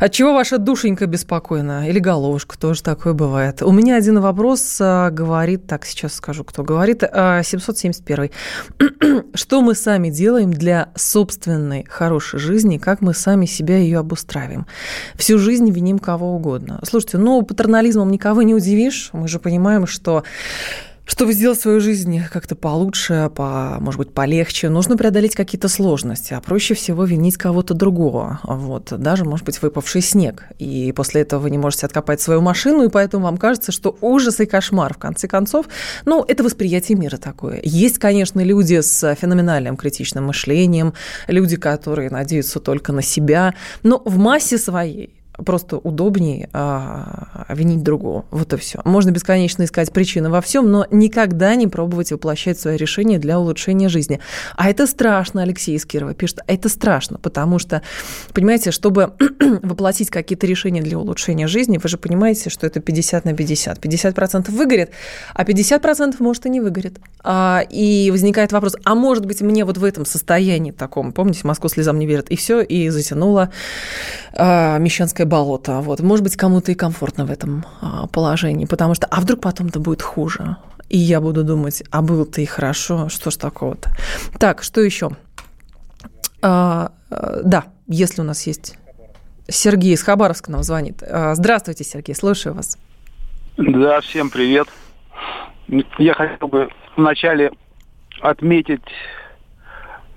[0.01, 1.87] От чего ваша душенька беспокойна?
[1.87, 3.61] Или головушка, тоже такое бывает.
[3.61, 8.31] У меня один вопрос а, говорит, так, сейчас скажу, кто говорит, 771.
[8.81, 14.67] А, что мы сами делаем для собственной хорошей жизни, как мы сами себя ее обустраиваем?
[15.15, 16.81] Всю жизнь виним кого угодно.
[16.89, 19.11] Слушайте, ну, патернализмом никого не удивишь.
[19.13, 20.25] Мы же понимаем, что
[21.05, 26.41] чтобы сделать свою жизнь как-то получше, по, может быть, полегче, нужно преодолеть какие-то сложности, а
[26.41, 28.41] проще всего винить кого-то другого.
[28.45, 30.45] Вот, даже, может быть, выпавший снег.
[30.59, 34.39] И после этого вы не можете откопать свою машину, и поэтому вам кажется, что ужас
[34.41, 34.95] и кошмар.
[34.95, 35.67] В конце концов,
[36.05, 37.61] ну, это восприятие мира такое.
[37.65, 40.95] Есть, конечно, люди с феноменальным критичным мышлением,
[41.27, 48.25] люди, которые надеются только на себя, но в массе своей просто удобнее а, винить другого.
[48.31, 48.81] Вот и все.
[48.85, 53.89] Можно бесконечно искать причины во всем, но никогда не пробовать воплощать свои решения для улучшения
[53.89, 54.21] жизни.
[54.57, 56.41] А это страшно, Алексей из пишет.
[56.47, 57.83] Это страшно, потому что,
[58.33, 59.13] понимаете, чтобы
[59.63, 63.79] воплотить какие-то решения для улучшения жизни, вы же понимаете, что это 50 на 50.
[63.79, 64.91] 50% выгорит,
[65.35, 66.99] а 50% может и не выгорит.
[67.25, 71.69] А, и возникает вопрос, а может быть мне вот в этом состоянии таком, помните, Москву
[71.69, 73.51] слезам не верит, и все, и затянуло
[74.33, 75.81] а, Мещанское болото.
[75.81, 76.01] Вот.
[76.01, 80.03] Может быть, кому-то и комфортно в этом а, положении, потому что, а вдруг потом-то будет
[80.03, 80.57] хуже?
[80.91, 83.91] И я буду думать, а было-то и хорошо, что ж такого-то.
[84.39, 85.11] Так, что еще?
[86.43, 88.77] А, а, да, если у нас есть
[89.49, 91.03] Сергей из Хабаровска нам звонит.
[91.03, 92.77] А, здравствуйте, Сергей, слушаю вас.
[93.57, 94.69] Да, всем привет.
[95.99, 97.53] Я хотел бы вначале
[98.21, 98.83] отметить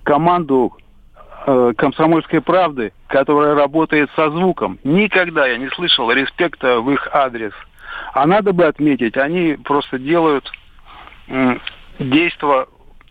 [0.04, 0.76] команду
[1.48, 4.80] Э, комсомольской правды, которая работает со звуком.
[4.84, 7.52] Никогда я не слышал респекта в их адрес.
[8.14, 10.52] А надо бы отметить, они просто делают
[12.00, 12.66] действия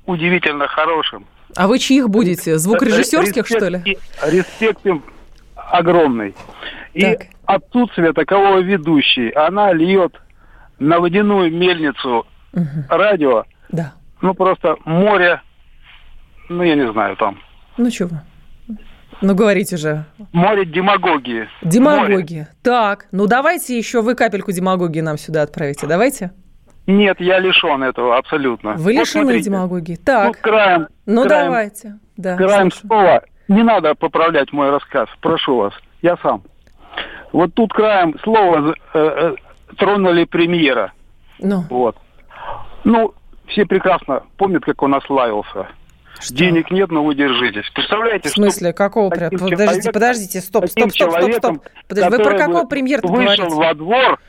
[0.04, 1.26] удивительно хорошим.
[1.56, 2.58] А вы чьих будете?
[2.58, 3.98] Звукорежиссерских, что ли?
[4.24, 5.04] Респект им
[5.54, 6.34] огромный.
[6.92, 7.16] И
[7.46, 10.12] отсутствие такового ведущей, она льет
[10.80, 12.66] на водяную мельницу угу.
[12.88, 13.92] радио, да.
[14.22, 15.40] ну просто море,
[16.48, 17.38] ну я не знаю там.
[17.76, 18.20] Ну чего?
[19.20, 20.04] Ну, говорите же.
[20.32, 21.48] Море демагогии.
[21.62, 22.40] Демагогии.
[22.40, 22.48] Море.
[22.62, 25.86] Так, ну давайте еще вы капельку демагогии нам сюда отправите.
[25.86, 26.32] Давайте.
[26.86, 28.74] Нет, я лишен этого абсолютно.
[28.74, 29.96] Вы лишены вот демагогии.
[29.96, 30.26] Так.
[30.26, 30.88] Ну, краем.
[31.06, 31.98] Ну, краем, давайте.
[32.16, 33.22] Да, краем слова.
[33.48, 35.08] Не надо поправлять мой рассказ.
[35.20, 35.74] Прошу вас.
[36.02, 36.42] Я сам.
[37.32, 39.34] Вот тут краем слова э, э,
[39.76, 40.92] тронули премьера.
[41.38, 41.64] Ну.
[41.70, 41.96] Вот.
[42.84, 43.14] Ну,
[43.46, 45.68] все прекрасно помнят, как он ославился.
[46.24, 46.34] Что?
[46.34, 47.70] Денег нет, но вы держитесь.
[47.74, 48.30] Представляете?
[48.30, 49.10] В смысле, что какого?
[49.10, 51.58] Подождите, подождите, стоп, стоп, стоп, стоп, стоп.
[51.86, 53.42] Подождите, вы про какого премьера говорите?
[53.42, 54.20] Вышел во двор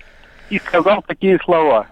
[0.49, 1.88] и сказал такие слова.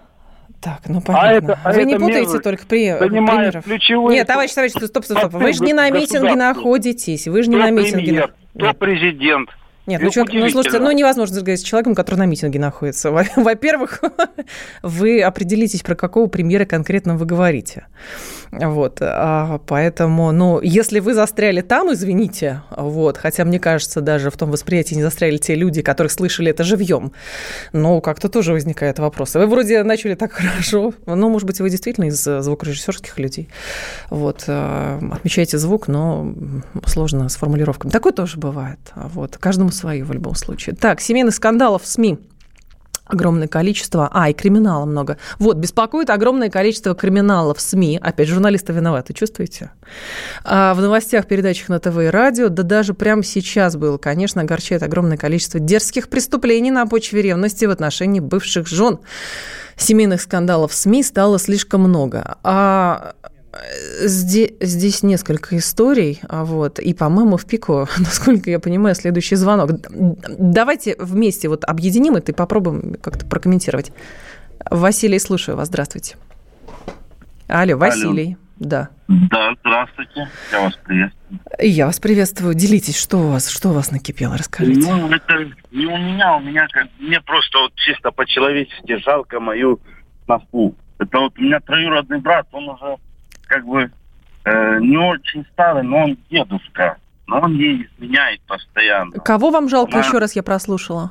[0.60, 1.28] Так, ну понятно.
[1.28, 3.66] А это, а Вы это не путаете только при, примеров.
[3.66, 5.32] Нет, товарищ, товарищ, стоп, стоп, стоп.
[5.32, 7.26] Вы же не на митинге находитесь.
[7.26, 8.04] Вы же не на митинге.
[8.04, 9.50] Премьер, то президент.
[9.86, 13.10] Нет, ну, человек, ну слушайте, ну невозможно разговаривать с человеком, который на митинге находится.
[13.10, 14.02] Во-первых,
[14.82, 17.86] вы определитесь, про какого премьера конкретно вы говорите.
[18.50, 24.36] Вот, а, поэтому, ну, если вы застряли там, извините, вот, хотя мне кажется, даже в
[24.36, 27.12] том восприятии не застряли те люди, которых слышали это живьем,
[27.72, 29.34] но как-то тоже возникает вопрос.
[29.34, 33.48] Вы вроде начали так хорошо, но, может быть, вы действительно из звукорежиссерских людей.
[34.10, 36.34] Вот, а, отмечаете звук, но
[36.86, 37.90] сложно с формулировками.
[37.90, 38.78] Такое тоже бывает.
[38.94, 40.76] Вот, каждому свое в любом случае.
[40.76, 42.18] Так, семейных скандалов в СМИ
[43.14, 45.18] огромное количество, а, и криминала много.
[45.38, 47.98] Вот, беспокоит огромное количество криминалов в СМИ.
[48.02, 49.70] Опять, журналисты виноваты, чувствуете?
[50.44, 54.82] А в новостях, передачах на ТВ и радио, да даже прямо сейчас было, конечно, огорчает
[54.82, 58.98] огромное количество дерзких преступлений на почве ревности в отношении бывших жен.
[59.76, 62.36] Семейных скандалов в СМИ стало слишком много.
[62.42, 63.14] А
[64.00, 69.70] Здесь, здесь несколько историй, а вот, и, по-моему, в пику, насколько я понимаю, следующий звонок.
[69.90, 73.92] Давайте вместе вот объединим это и попробуем как-то прокомментировать.
[74.70, 76.16] Василий, слушаю вас, здравствуйте.
[77.48, 78.24] Алло, Василий.
[78.24, 78.36] Алло.
[78.56, 78.88] Да.
[79.08, 80.28] Да, здравствуйте.
[80.52, 81.40] Я вас приветствую.
[81.60, 82.54] Я вас приветствую.
[82.54, 84.88] Делитесь, что у вас, что у вас накипело, расскажите.
[84.88, 89.80] Ну, это не у меня, у меня как мне просто вот чисто по-человечески жалко мою
[90.24, 90.76] сноху.
[90.98, 92.96] Это вот у меня троюродный брат, он уже
[93.54, 93.90] как бы
[94.44, 96.96] э, не очень старый, но он дедушка.
[97.26, 99.12] Но он ей изменяет постоянно.
[99.12, 99.94] Кого вам жалко?
[99.94, 100.06] Она...
[100.06, 101.10] Еще раз я прослушала.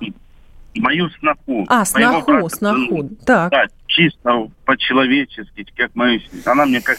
[0.76, 1.66] Мою сноху.
[1.70, 3.10] А, сноху, брата, сноху.
[3.26, 3.52] Так.
[3.52, 6.98] Да, чисто по-человечески, как мою Она мне как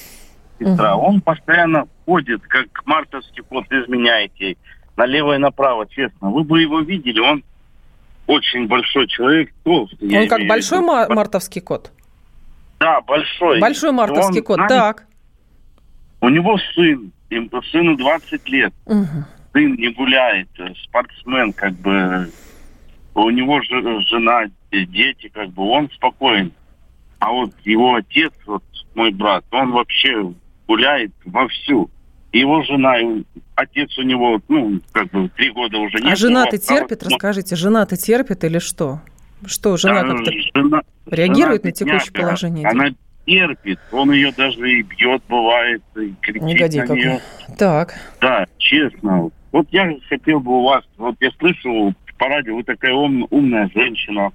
[0.58, 0.96] сестра.
[0.96, 1.06] Угу.
[1.06, 4.56] Он постоянно ходит, как мартовский кот, изменяет ей.
[4.96, 6.30] Налево и направо, честно.
[6.30, 7.44] Вы бы его видели, он
[8.26, 10.22] очень большой человек, толстый.
[10.22, 11.92] Он как большой мартовский кот?
[12.80, 13.60] Да, большой.
[13.60, 15.06] Большой мартовский он, кот, знаете, так.
[16.24, 17.12] У него сын,
[17.70, 18.72] сыну 20 лет.
[18.86, 19.24] Угу.
[19.52, 22.30] Сын не гуляет, э, спортсмен, как бы.
[23.14, 26.50] У него жена, дети, как бы, он спокоен.
[27.18, 30.32] А вот его отец, вот мой брат, он вообще
[30.66, 31.90] гуляет вовсю.
[32.32, 32.96] Его жена,
[33.54, 36.14] отец у него, ну, как бы, три года уже нет.
[36.14, 39.02] А жена-то терпит, вот, расскажите, жена-то терпит или что?
[39.44, 42.66] Что, жена да, как-то жена, реагирует жена, на текущее бедняга, положение?
[42.66, 42.86] Она
[43.26, 46.96] терпит, он ее даже и бьет, бывает, и кричит Негоди на какой.
[46.96, 47.20] нее.
[47.58, 47.94] Так.
[48.20, 49.30] Да, честно.
[49.52, 53.70] Вот я хотел бы у вас, вот я слышал по радио, вы такая ум, умная
[53.74, 54.30] женщина,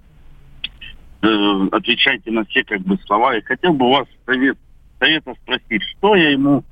[1.21, 3.34] э, отвечаете на все как бы слова.
[3.34, 4.58] Я хотел бы у вас совет,
[4.99, 6.63] совета спросить, что я ему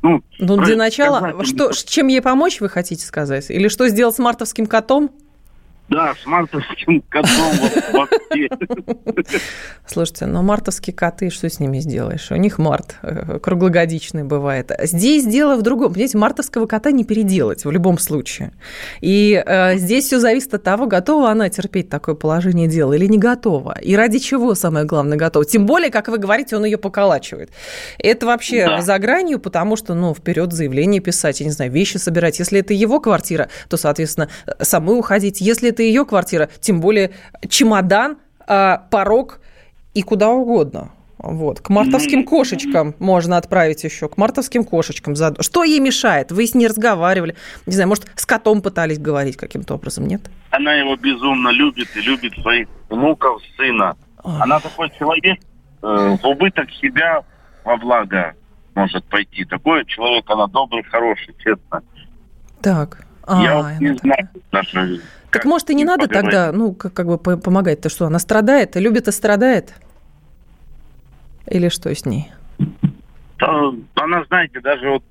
[0.00, 3.50] ну, ну для начала, что, чем ей помочь, вы хотите сказать?
[3.50, 5.10] Или что сделать с мартовским котом?
[5.88, 7.30] Да, с мартовским котом
[7.92, 8.48] вообще.
[9.86, 12.30] Слушайте, но мартовские коты, что с ними сделаешь?
[12.30, 14.70] У них март э, круглогодичный бывает.
[14.82, 15.92] Здесь дело в другом.
[15.92, 18.52] Понимаете, мартовского кота не переделать в любом случае.
[19.00, 23.18] И э, здесь все зависит от того, готова она терпеть такое положение дела или не
[23.18, 23.78] готова.
[23.80, 25.46] И ради чего, самое главное, готова.
[25.46, 27.50] Тем более, как вы говорите, он ее поколачивает.
[27.98, 28.82] Это вообще да.
[28.82, 32.38] за гранью, потому что, ну, вперед заявление писать, я не знаю, вещи собирать.
[32.38, 34.28] Если это его квартира, то, соответственно,
[34.60, 35.40] самой уходить.
[35.40, 37.12] Если это ее квартира, тем более
[37.48, 39.40] чемодан, а, порог
[39.94, 40.90] и куда угодно.
[41.18, 41.60] Вот.
[41.60, 44.08] К мартовским кошечкам можно отправить еще.
[44.08, 45.14] К мартовским кошечкам.
[45.16, 46.30] Что ей мешает?
[46.30, 47.34] Вы с ней разговаривали.
[47.66, 50.22] Не знаю, может, с котом пытались говорить каким-то образом, нет?
[50.50, 53.96] Она его безумно любит и любит своих внуков, сына.
[54.22, 54.40] Ой.
[54.40, 55.38] Она такой человек,
[55.82, 57.24] э, в убыток себя
[57.64, 58.34] во благо
[58.74, 59.44] может пойти.
[59.44, 61.82] Такой человек, она добрый, хороший, честно.
[62.62, 63.07] Так.
[63.28, 66.30] А, Я вот не знаю даже так может и не надо поговорить.
[66.30, 68.06] тогда, ну, как, как бы помогать-то что?
[68.06, 69.74] Она страдает, любит и страдает?
[71.46, 72.32] Или что с ней?
[73.94, 75.04] она, знаете, даже вот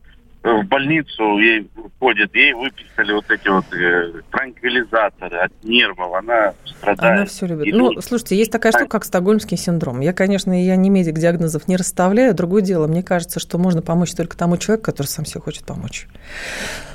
[0.56, 7.18] в больницу ей ходит, ей выписали вот эти вот э, транквилизаторы от нервов, она страдает.
[7.18, 7.68] Она все любит.
[7.68, 8.06] И ну, тут...
[8.06, 10.00] слушайте, есть такая штука, как стокгольмский синдром.
[10.00, 12.34] Я, конечно, я не медик, диагнозов не расставляю.
[12.34, 16.08] Другое дело, мне кажется, что можно помочь только тому человеку, который сам себе хочет помочь.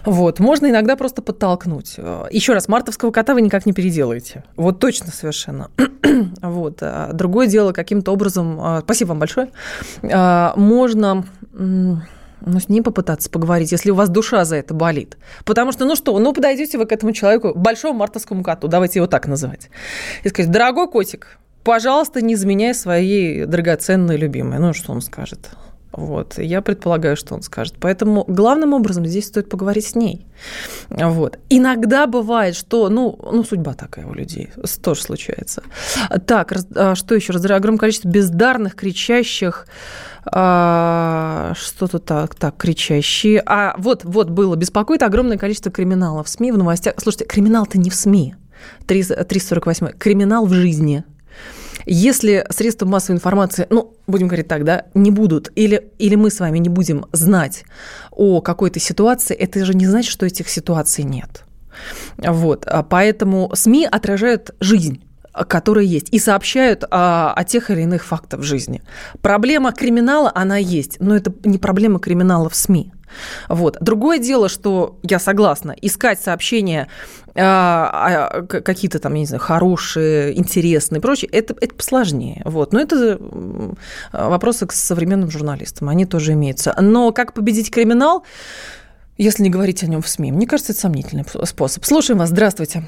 [0.05, 0.39] Вот.
[0.41, 1.99] Можно иногда просто подтолкнуть.
[2.31, 4.45] Еще раз, мартовского кота вы никак не переделаете.
[4.57, 5.71] Вот точно совершенно.
[6.43, 6.79] вот.
[6.81, 8.59] А другое дело, каким-то образом...
[8.61, 9.49] А, спасибо вам большое.
[10.03, 11.25] А, можно
[12.45, 15.17] ну, с ним попытаться поговорить, если у вас душа за это болит.
[15.45, 19.07] Потому что, ну что, ну подойдете вы к этому человеку, большому мартовскому коту, давайте его
[19.07, 19.71] так называть,
[20.25, 24.59] и сказать, дорогой котик, пожалуйста, не изменяй своей драгоценной любимой.
[24.59, 25.51] Ну, что он скажет?
[25.93, 26.39] Вот.
[26.39, 27.75] Я предполагаю, что он скажет.
[27.79, 30.27] Поэтому главным образом здесь стоит поговорить с ней.
[30.89, 31.39] Вот.
[31.51, 34.51] Иногда бывает, что, ну, ну судьба такая у людей,
[34.83, 35.63] тоже случается.
[36.27, 37.33] Так, а что еще?
[37.33, 39.67] Огромное количество бездарных, кричащих,
[40.25, 43.43] а, что-то так, так, кричащие.
[43.45, 46.95] А вот, вот было, беспокоит огромное количество криминалов в СМИ, в новостях.
[46.99, 48.35] Слушайте, криминал-то не в СМИ.
[48.87, 49.89] 348.
[49.99, 51.05] Криминал в жизни.
[51.87, 56.41] Если средства массовой информации, ну, будем говорить так, да, не будут, или, или мы с
[56.41, 57.65] вами не будем знать
[58.11, 61.45] о какой-то ситуации, это же не значит, что этих ситуаций нет.
[62.19, 65.03] Вот, а поэтому СМИ отражают жизнь
[65.49, 68.83] которые есть, и сообщают о, о тех или иных фактах в жизни.
[69.23, 72.93] Проблема криминала, она есть, но это не проблема криминала в СМИ.
[73.49, 73.79] Вот.
[73.81, 76.89] Другое дело, что я согласна, искать сообщения
[77.35, 82.43] а, а, какие-то там, я не знаю, хорошие, интересные и прочее, это, это посложнее.
[82.45, 82.73] Вот.
[82.73, 83.19] Но это
[84.13, 86.75] вопросы к современным журналистам, они тоже имеются.
[86.79, 88.25] Но как победить криминал,
[89.17, 90.33] если не говорить о нем в СМИ?
[90.33, 91.85] Мне кажется, это сомнительный способ.
[91.85, 92.29] Слушаем вас.
[92.29, 92.85] Здравствуйте.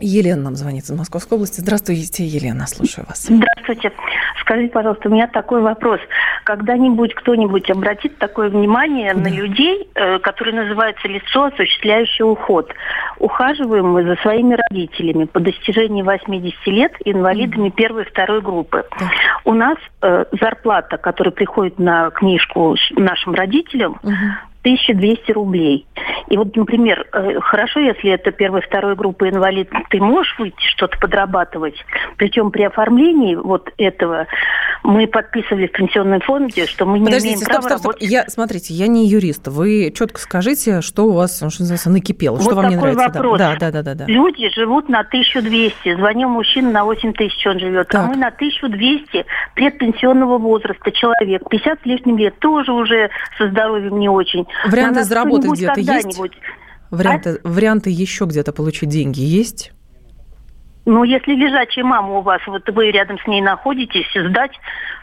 [0.00, 1.60] Елена нам звонит из Московской области.
[1.60, 3.26] Здравствуйте, Елена, слушаю вас.
[3.28, 3.92] Здравствуйте.
[4.40, 6.00] Скажите, пожалуйста, у меня такой вопрос.
[6.44, 9.20] Когда-нибудь кто-нибудь обратит такое внимание да.
[9.20, 12.72] на людей, э, которые называются лицо, осуществляющее уход?
[13.18, 17.72] Ухаживаем мы за своими родителями по достижении 80 лет инвалидами mm.
[17.72, 18.84] первой и второй группы.
[18.98, 19.10] Да.
[19.44, 24.14] У нас э, зарплата, которая приходит на книжку нашим родителям, угу.
[24.62, 25.86] 1200 рублей.
[26.28, 30.98] И вот, например, э, хорошо, если это первой, второй группы инвалид, ты можешь выйти что-то
[30.98, 31.74] подрабатывать.
[32.16, 34.26] Причем при оформлении вот этого
[34.82, 37.86] мы подписывали в пенсионном фонде, что мы не Подождите, имеем стоп, права стоп, стоп.
[37.92, 38.10] работать.
[38.10, 39.48] Я, смотрите, я не юрист.
[39.48, 43.08] Вы четко скажите, что у вас, что называется, накипело, вот что вам не нравится.
[43.08, 43.38] Вопрос.
[43.38, 44.04] Да, да, да, да, да.
[44.06, 45.96] Люди живут на 1200.
[45.96, 47.88] Звонил мужчина на 8 тысяч он живет.
[47.90, 48.04] А так.
[48.04, 51.48] А мы на 1200 предпенсионного возраста человек.
[51.48, 54.46] 50 с лишним лет тоже уже со здоровьем не очень.
[54.64, 56.20] Варианты заработать где-то есть?
[56.90, 57.48] Варианты, а?
[57.48, 59.72] варианты еще где-то получить деньги есть?
[60.86, 64.52] Ну, если лежачая мама у вас, вот вы рядом с ней находитесь, сдать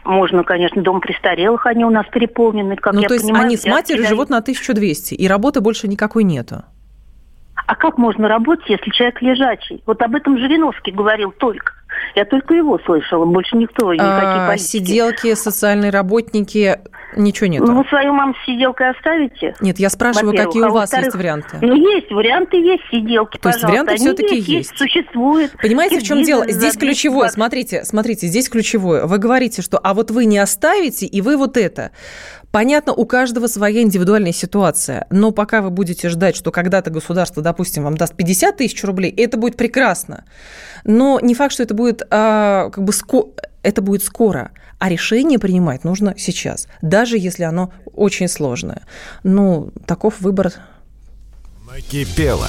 [0.04, 3.46] можно, конечно, дом престарелых, они у нас переполнены, как ну, я то есть понимаю.
[3.46, 6.64] они с матерью живут на 1200, и работы больше никакой нету?
[7.66, 9.82] А как можно работать, если человек лежачий?
[9.86, 11.74] Вот об этом Жириновский говорил только.
[12.14, 14.66] Я только его слышала, больше никто, никакие а, политики.
[14.66, 16.78] Сиделки, социальные работники,
[17.16, 17.62] ничего нет.
[17.62, 19.54] Ну, вы свою маму с сиделкой оставите?
[19.60, 21.58] Нет, я спрашиваю, какие а у вас есть варианты?
[21.60, 24.78] Ну, есть варианты, есть сиделки, То есть варианты все-таки есть, есть?
[24.78, 25.52] Существует.
[25.60, 26.46] Понимаете, в чем дело?
[26.48, 29.06] Здесь ключевое, смотрите, смотрите, здесь ключевое.
[29.06, 31.90] Вы говорите, что а вот вы не оставите, и вы вот это.
[32.50, 37.84] Понятно, у каждого своя индивидуальная ситуация, но пока вы будете ждать, что когда-то государство, допустим,
[37.84, 40.24] вам даст 50 тысяч рублей, это будет прекрасно.
[40.84, 43.28] Но не факт, что это будет а, как бы ско...
[43.62, 44.50] это будет скоро.
[44.78, 48.82] А решение принимать нужно сейчас, даже если оно очень сложное.
[49.24, 50.52] Ну, таков выбор.
[51.70, 52.48] Накипело.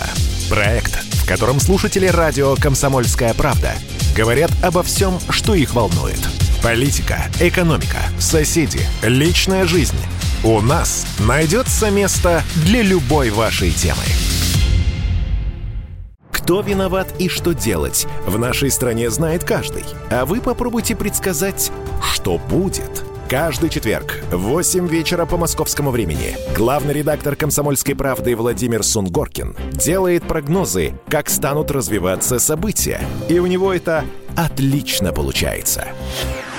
[0.49, 3.73] Проект, в котором слушатели радио «Комсомольская правда»
[4.15, 6.19] говорят обо всем, что их волнует–
[6.63, 9.95] Политика, экономика, соседи, личная жизнь.
[10.43, 14.03] У нас найдется место для любой вашей темы.
[16.31, 19.85] Кто виноват и что делать, в нашей стране знает каждый.
[20.11, 21.71] А вы попробуйте предсказать,
[22.03, 23.05] что будет.
[23.29, 30.23] Каждый четверг в 8 вечера по московскому времени главный редактор «Комсомольской правды» Владимир Сунгоркин делает
[30.23, 32.99] прогнозы, как станут развиваться события.
[33.29, 34.03] И у него это
[34.35, 35.87] отлично получается.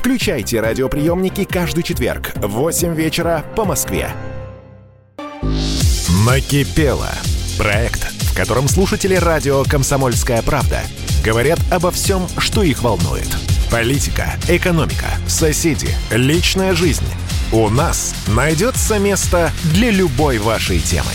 [0.00, 4.10] Включайте радиоприемники каждый четверг в 8 вечера по Москве.
[6.24, 7.10] Накипело.
[7.58, 10.80] Проект, в котором слушатели радио «Комсомольская правда»
[11.22, 13.28] говорят обо всем, что их волнует.
[13.70, 17.04] Политика, экономика, соседи, личная жизнь.
[17.52, 21.12] У нас найдется место для любой вашей темы.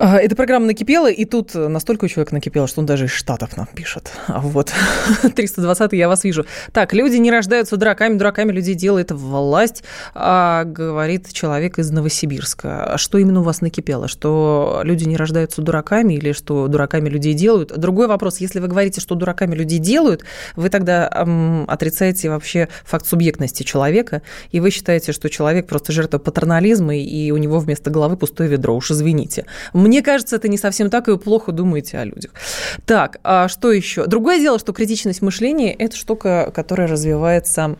[0.00, 3.66] Эта программа накипела, и тут настолько у человека накипело, что он даже из Штатов нам
[3.66, 4.10] пишет.
[4.28, 4.72] А вот,
[5.36, 6.46] 320 я вас вижу.
[6.72, 9.84] Так, люди не рождаются дураками, дураками людей делает власть,
[10.14, 12.94] а, говорит человек из Новосибирска.
[12.94, 14.08] А что именно у вас накипело?
[14.08, 17.78] Что люди не рождаются дураками или что дураками людей делают?
[17.78, 20.24] Другой вопрос, если вы говорите, что дураками людей делают,
[20.56, 26.16] вы тогда эм, отрицаете вообще факт субъектности человека, и вы считаете, что человек просто жертва
[26.16, 28.74] патернализма, и у него вместо головы пустое ведро.
[28.74, 29.44] Уж извините.
[29.74, 32.32] Мне кажется, это не совсем так, и вы плохо думаете о людях.
[32.86, 34.06] Так, а что еще?
[34.06, 37.76] Другое дело, что критичность мышления– это штука, которая развивается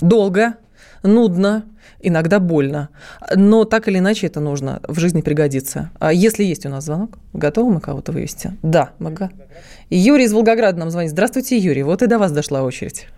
[0.00, 0.54] долго,
[1.02, 1.64] нудно,
[2.00, 2.90] иногда больно.
[3.34, 5.90] Но так или иначе это нужно в жизни пригодится.
[5.98, 8.52] А если есть у нас звонок, готовы мы кого-то вывести?
[8.62, 9.12] Да, мы
[9.90, 11.10] Юрий из Волгограда нам звонит.
[11.10, 11.82] Здравствуйте, Юрий.
[11.82, 13.08] Вот и до вас дошла очередь.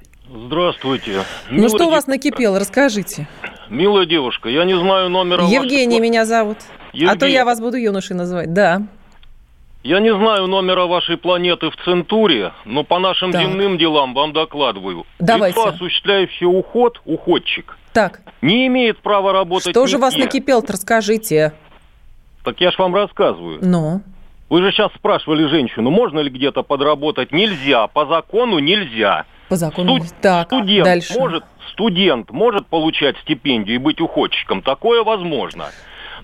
[0.47, 1.23] Здравствуйте.
[1.51, 2.59] Ну Милая что у вас накипело?
[2.59, 3.29] Расскажите.
[3.71, 6.01] Милая девушка, я не знаю номера Евгений вашей...
[6.01, 6.59] меня зовут.
[6.95, 7.13] Евгений.
[7.13, 8.53] А то я вас буду юношей называть.
[8.53, 8.83] Да.
[9.83, 13.43] Я не знаю номера вашей планеты в Центуре, но по нашим так.
[13.43, 15.05] земным делам вам докладываю.
[15.19, 15.59] Давайте.
[15.59, 18.23] Лицо, осуществляющее уход, уходчик, так.
[18.41, 21.53] не имеет права работать Что же вас накипел-то, расскажите.
[22.45, 23.59] Так я ж вам рассказываю.
[23.61, 24.01] Ну?
[24.49, 27.33] Вы же сейчас спрашивали женщину, можно ли где-то подработать.
[27.33, 29.27] Нельзя, по закону нельзя.
[29.49, 29.99] По закону.
[29.99, 30.15] Студ...
[30.23, 31.19] Так, студент дальше.
[31.19, 34.63] может, студент может получать стипендию и быть уходчиком.
[34.63, 35.67] Такое возможно.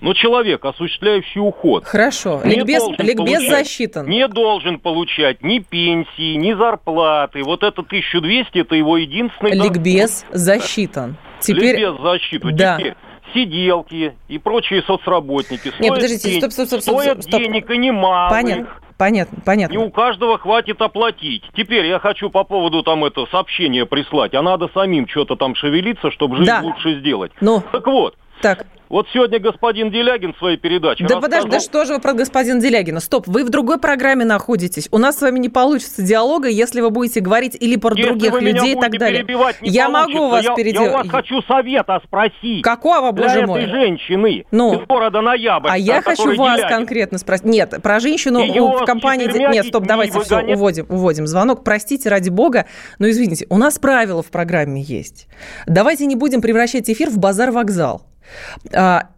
[0.01, 1.85] Но человек, осуществляющий уход...
[1.85, 2.41] Хорошо.
[2.43, 4.07] Ликбез, ликбез засчитан.
[4.07, 7.43] Не должен получать ни пенсии, ни зарплаты.
[7.43, 9.59] Вот это 1200, это его единственный...
[9.59, 10.37] Ликбез доход.
[10.37, 11.17] засчитан.
[11.39, 11.77] Теперь...
[11.77, 12.55] Ликбез засчитан.
[12.55, 12.77] Да.
[12.77, 12.95] Теперь
[13.33, 15.71] сиделки и прочие соцработники.
[15.79, 16.95] Нет, подождите, день, стоп, стоп, стоп, стоп.
[16.95, 17.39] Стоят стоп.
[17.39, 18.29] денег и немало.
[18.29, 18.67] Понятно.
[18.97, 19.73] Понятно, понятно.
[19.73, 21.43] Не у каждого хватит оплатить.
[21.55, 26.11] Теперь я хочу по поводу там это сообщение прислать, а надо самим что-то там шевелиться,
[26.11, 26.61] чтобы жизнь да.
[26.61, 27.31] лучше сделать.
[27.41, 27.63] Ну.
[27.71, 28.15] Так вот.
[28.41, 28.65] Так.
[28.91, 32.59] Вот сегодня господин Делягин в своей передаче Да подожди, да что же вы про господина
[32.59, 32.99] Делягина?
[32.99, 34.89] Стоп, вы в другой программе находитесь.
[34.91, 38.41] У нас с вами не получится диалога, если вы будете говорить или про если других
[38.41, 39.25] людей и так далее.
[39.61, 40.89] Я могу вас я, переделать.
[40.89, 42.63] Я у вас хочу совета спросить.
[42.63, 43.61] Какого, боже для мой?
[43.61, 45.69] этой женщины ну, из города Ноябрь.
[45.71, 46.75] А я хочу вас Делягин.
[46.75, 47.45] конкретно спросить.
[47.45, 49.27] Нет, про женщину Ее в компании...
[49.53, 51.63] Нет, стоп, давайте все, уводим, уводим звонок.
[51.63, 52.65] Простите, ради бога,
[52.99, 55.29] но извините, у нас правила в программе есть.
[55.65, 58.10] Давайте не будем превращать эфир в базар-вокзал.
[58.73, 59.09] А,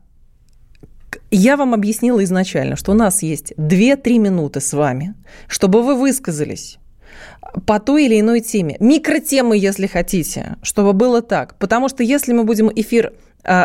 [1.31, 5.15] я вам объяснила изначально, что у нас есть 2-3 минуты с вами,
[5.47, 6.77] чтобы вы высказались
[7.65, 8.77] по той или иной теме.
[8.79, 11.57] Микротемы, если хотите, чтобы было так.
[11.59, 13.13] Потому что если мы будем эфир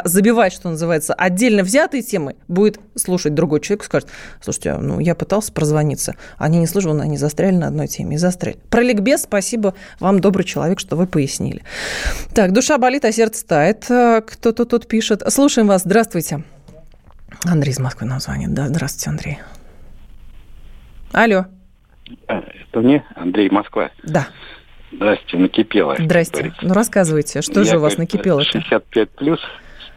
[0.05, 4.09] забивать, что называется, отдельно взятые темы, будет слушать другой человек и скажет,
[4.41, 8.59] слушайте, ну, я пытался прозвониться, они не слышали, они застряли на одной теме и застряли.
[8.71, 11.63] Про ликбез спасибо вам, добрый человек, что вы пояснили.
[12.35, 13.85] Так, душа болит, а сердце тает.
[13.85, 15.23] Кто-то тут пишет.
[15.29, 16.43] Слушаем вас, здравствуйте.
[17.45, 18.53] Андрей из Москвы нам звонит.
[18.55, 19.39] Да, здравствуйте, Андрей.
[21.13, 21.47] Алло.
[22.27, 23.91] Это мне, Андрей, Москва.
[24.03, 24.29] Да.
[24.93, 25.97] Здрасте, накипело.
[25.99, 26.53] Здрасте.
[26.63, 28.51] Ну, рассказывайте, что Я, же у вас накипело-то?
[28.51, 29.41] 65 плюс.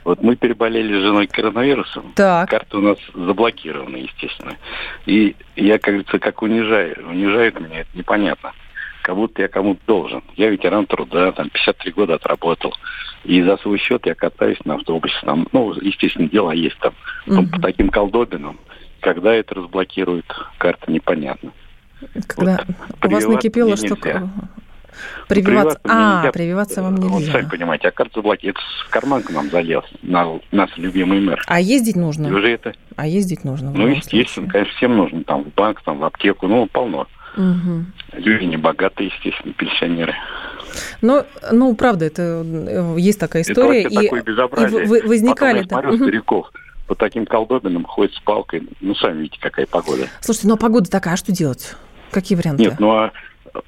[0.03, 2.13] Вот мы переболели с женой коронавирусом.
[2.15, 2.49] Так.
[2.49, 4.57] Карта у нас заблокирована, естественно.
[5.05, 7.07] И я, как говорится, как унижаю.
[7.07, 8.53] Унижают меня, это непонятно.
[9.03, 10.23] Как будто я кому-то должен.
[10.35, 12.73] Я ветеран труда, там 53 года отработал.
[13.23, 15.15] И за свой счет я катаюсь на автобусе.
[15.23, 16.93] Там, ну, естественно, дела есть там.
[17.27, 17.47] Угу.
[17.47, 18.59] по таким колдобинам,
[18.99, 20.25] когда это разблокируют,
[20.57, 21.51] карта непонятно.
[22.27, 23.95] Когда вот, у вас накипело, что...
[25.27, 26.31] Прививаться, прививаться а, нельзя.
[26.31, 27.09] прививаться вам нельзя.
[27.09, 31.41] Вот, сами понимаете, а карта заблокируется, в карман к нам залез, на, наш любимый мэр.
[31.47, 32.27] А ездить нужно?
[32.27, 32.73] И уже это...
[32.95, 33.71] А ездить нужно?
[33.71, 34.51] Ну, естественно, случае.
[34.51, 37.07] конечно, всем нужно, там, в банк, там, в аптеку, ну, полно.
[37.37, 37.85] Угу.
[38.13, 40.15] Люди не богатые, естественно, пенсионеры.
[41.01, 43.81] Ну, ну, правда, это э, есть такая история.
[43.81, 44.83] Это и, такое безобразие.
[44.83, 45.63] И вы, возникали...
[45.63, 46.51] Потом я смотрю, стариков,
[46.87, 48.67] по таким колдобинам ходят с палкой.
[48.81, 50.07] Ну, сами видите, какая погода.
[50.21, 51.75] Слушайте, ну а погода такая, а что делать?
[52.11, 52.63] Какие варианты?
[52.63, 53.11] Нет, ну а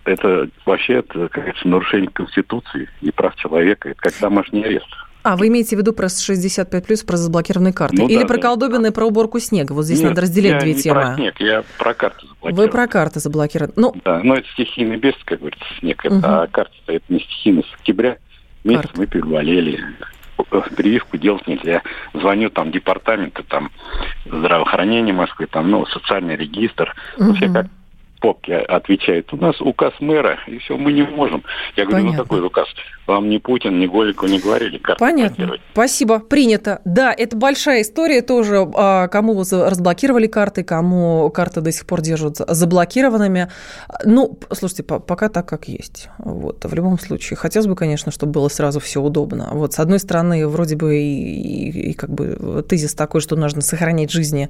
[0.06, 3.90] это вообще, это, как говорится, нарушение Конституции и прав человека.
[3.90, 4.88] Это как домашний арест.
[5.24, 7.96] А, вы имеете в виду про 65 плюс, про заблокированные карты?
[8.02, 8.42] Ну, Или да, про да.
[8.42, 9.72] колдобины, про уборку снега?
[9.72, 11.02] Вот здесь Нет, надо разделять я две не темы.
[11.02, 13.74] про снег, я про карты Вы про карты заблокированы.
[13.78, 16.04] Ну, Да, но это стихийный бедствие, как говорится, снег.
[16.04, 16.26] Это, Мгм.
[16.26, 17.64] А карта это не стихийный.
[17.64, 18.18] С октября
[18.66, 19.80] месяца мы переболели.
[20.76, 21.84] Прививку делать нельзя.
[22.14, 23.72] Звоню там департаменты, там
[24.26, 26.94] здравоохранения Москвы, там, ну, социальный регистр.
[27.16, 27.54] Все Мгм.
[27.54, 27.68] как
[28.24, 29.34] попки отвечают.
[29.34, 31.44] У нас указ мэра, и все, мы не можем.
[31.76, 32.18] Я говорю, Понятно.
[32.18, 32.70] ну какой указ?
[33.08, 34.78] Вам ни Путин, ни Голиков не говорили.
[34.78, 35.51] Карты Понятно.
[35.74, 36.20] Спасибо.
[36.20, 36.80] Принято.
[36.86, 38.66] Да, это большая история тоже.
[38.76, 43.49] а, Кому разблокировали карты, кому карты до сих пор держат за- заблокированными.
[44.06, 46.08] Ну, слушайте, по- пока так, как есть.
[46.18, 46.64] Вот.
[46.64, 47.36] В любом случае.
[47.38, 49.49] Хотелось бы, конечно, чтобы было сразу все удобно.
[49.51, 49.74] Вот.
[49.74, 54.12] С одной стороны, вроде бы и, и- и как бы тезис такой, что нужно сохранять
[54.12, 54.49] жизни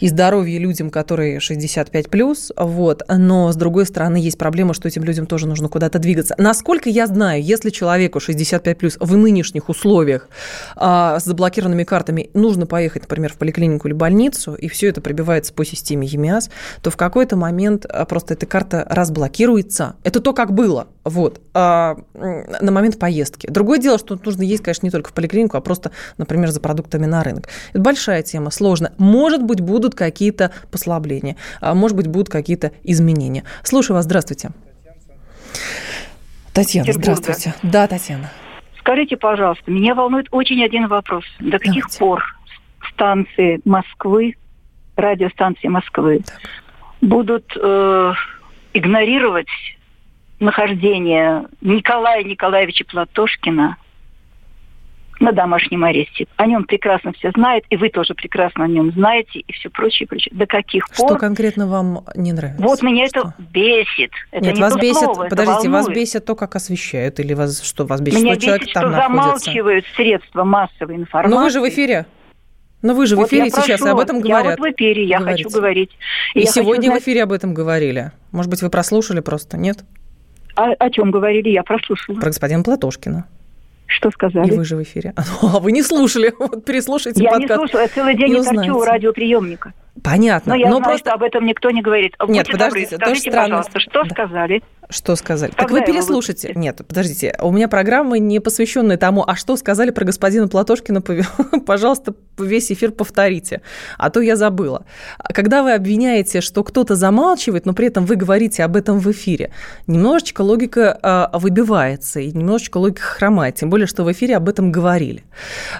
[0.00, 3.02] и здоровье людям, которые 65 плюс, вот.
[3.08, 6.34] но с другой стороны есть проблема, что этим людям тоже нужно куда-то двигаться.
[6.38, 10.28] Насколько я знаю, если человеку 65 плюс в нынешних условиях
[10.76, 15.52] а, с заблокированными картами нужно поехать, например, в поликлинику или больницу, и все это прибивается
[15.52, 16.48] по системе ЕМИАС,
[16.80, 19.96] то в какой-то момент а, просто эта карта разблокируется.
[20.04, 23.48] Это то, как было, вот, а, на момент поездки.
[23.48, 27.06] Другое дело, что нужно есть, конечно, не только в поликлинику, а просто, например, за продуктами
[27.06, 27.48] на рынок.
[27.70, 28.92] Это большая тема, сложная.
[28.98, 33.42] Может быть, будут какие-то послабления, а может быть, будут какие-то изменения.
[33.64, 34.52] Слушаю вас, здравствуйте.
[36.54, 37.54] Татьяна, здравствуйте.
[37.62, 38.30] Да, Татьяна.
[38.78, 41.24] Скажите, пожалуйста, меня волнует очень один вопрос.
[41.38, 42.22] До каких пор
[42.92, 44.34] станции Москвы,
[44.96, 46.22] радиостанции Москвы,
[47.00, 48.12] будут э,
[48.74, 49.48] игнорировать
[50.40, 53.76] нахождение Николая Николаевича Платошкина
[55.22, 56.26] на домашнем аресте.
[56.36, 60.06] О нем прекрасно все знают, и вы тоже прекрасно о нем знаете, и все прочее,
[60.06, 60.34] прочее.
[60.36, 61.18] До каких Что пор?
[61.18, 62.62] конкретно вам не нравится?
[62.62, 64.10] Вот меня это бесит.
[64.32, 67.86] Это Нет, не вас бесит, слово, подождите, вас бесит то, как освещают, или вас что,
[67.86, 69.22] вас бесит, Меня что человек бесит, там что находится?
[69.44, 71.34] замалчивают средства массовой информации.
[71.36, 72.06] Но вы же в эфире.
[72.82, 74.58] Но вы же в Вот эфире я сейчас, и прошу об вас, этом я говорят.
[74.58, 75.44] вот в эфире, я Говорите.
[75.44, 75.90] хочу говорить.
[76.34, 78.10] И, я хочу сегодня знать- в эфире об этом говорили.
[78.32, 79.84] Может быть, вы прослушали просто, нет?
[80.56, 82.16] О, о чем говорили, я прослушала.
[82.16, 83.28] Про господина Платошкина.
[83.96, 84.48] Что сказали?
[84.48, 85.14] И вы же в эфире.
[85.42, 86.32] А вы не слушали.
[86.38, 87.60] Вот переслушайте Я не подкаст.
[87.60, 89.72] слушала, я целый день и не торчу у радиоприемника.
[90.02, 90.54] Понятно.
[90.54, 91.10] Но я но знаю, просто...
[91.10, 92.14] что об этом никто не говорит.
[92.26, 93.48] Нет, Будьте подождите, добры, тоже скажите, странно.
[93.62, 94.62] пожалуйста, что сказали?
[94.92, 95.52] Что сказали?
[95.56, 96.52] так вы переслушайте.
[96.54, 97.34] Нет, подождите.
[97.40, 101.02] У меня программа не посвященная тому, а что сказали про господина Платошкина,
[101.66, 103.62] пожалуйста, весь эфир повторите.
[103.98, 104.84] А то я забыла.
[105.32, 109.52] Когда вы обвиняете, что кто-то замалчивает, но при этом вы говорите об этом в эфире,
[109.86, 113.56] немножечко логика а, выбивается, и немножечко логика хромает.
[113.56, 115.24] Тем более, что в эфире об этом говорили.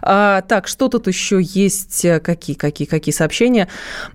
[0.01, 2.07] А, так, что тут еще есть?
[2.23, 3.69] Какие, какие, какие сообщения?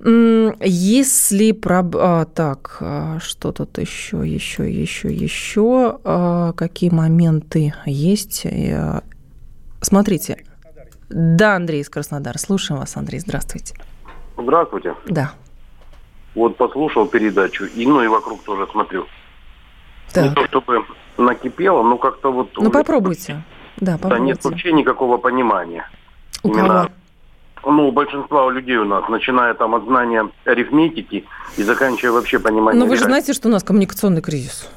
[0.03, 1.85] Если про...
[1.93, 2.81] а, так,
[3.21, 5.99] что тут еще, еще, еще, еще?
[6.03, 8.45] А, Какие моменты есть?
[8.45, 9.03] Я-
[9.81, 10.43] Смотрите.
[11.09, 12.37] Да, Андрей из Краснодара.
[12.37, 13.19] Слушаем вас, Андрей.
[13.19, 13.75] Здравствуйте.
[14.37, 14.95] Здравствуйте.
[15.07, 15.31] Да.
[16.35, 19.05] Вот послушал передачу, и ну и вокруг тоже смотрю.
[20.15, 20.85] Не то чтобы
[21.17, 22.49] накипело, но как-то вот...
[22.57, 23.43] Ну, попробуйте.
[23.77, 24.49] Да, Да нет попробуйте.
[24.49, 25.89] вообще никакого понимания.
[26.43, 26.89] У Именно, кого?
[27.65, 31.25] Ну, большинства людей у нас, начиная там от знания арифметики
[31.57, 32.79] и заканчивая вообще пониманием...
[32.79, 34.69] Но вы же знаете, что у нас коммуникационный кризис.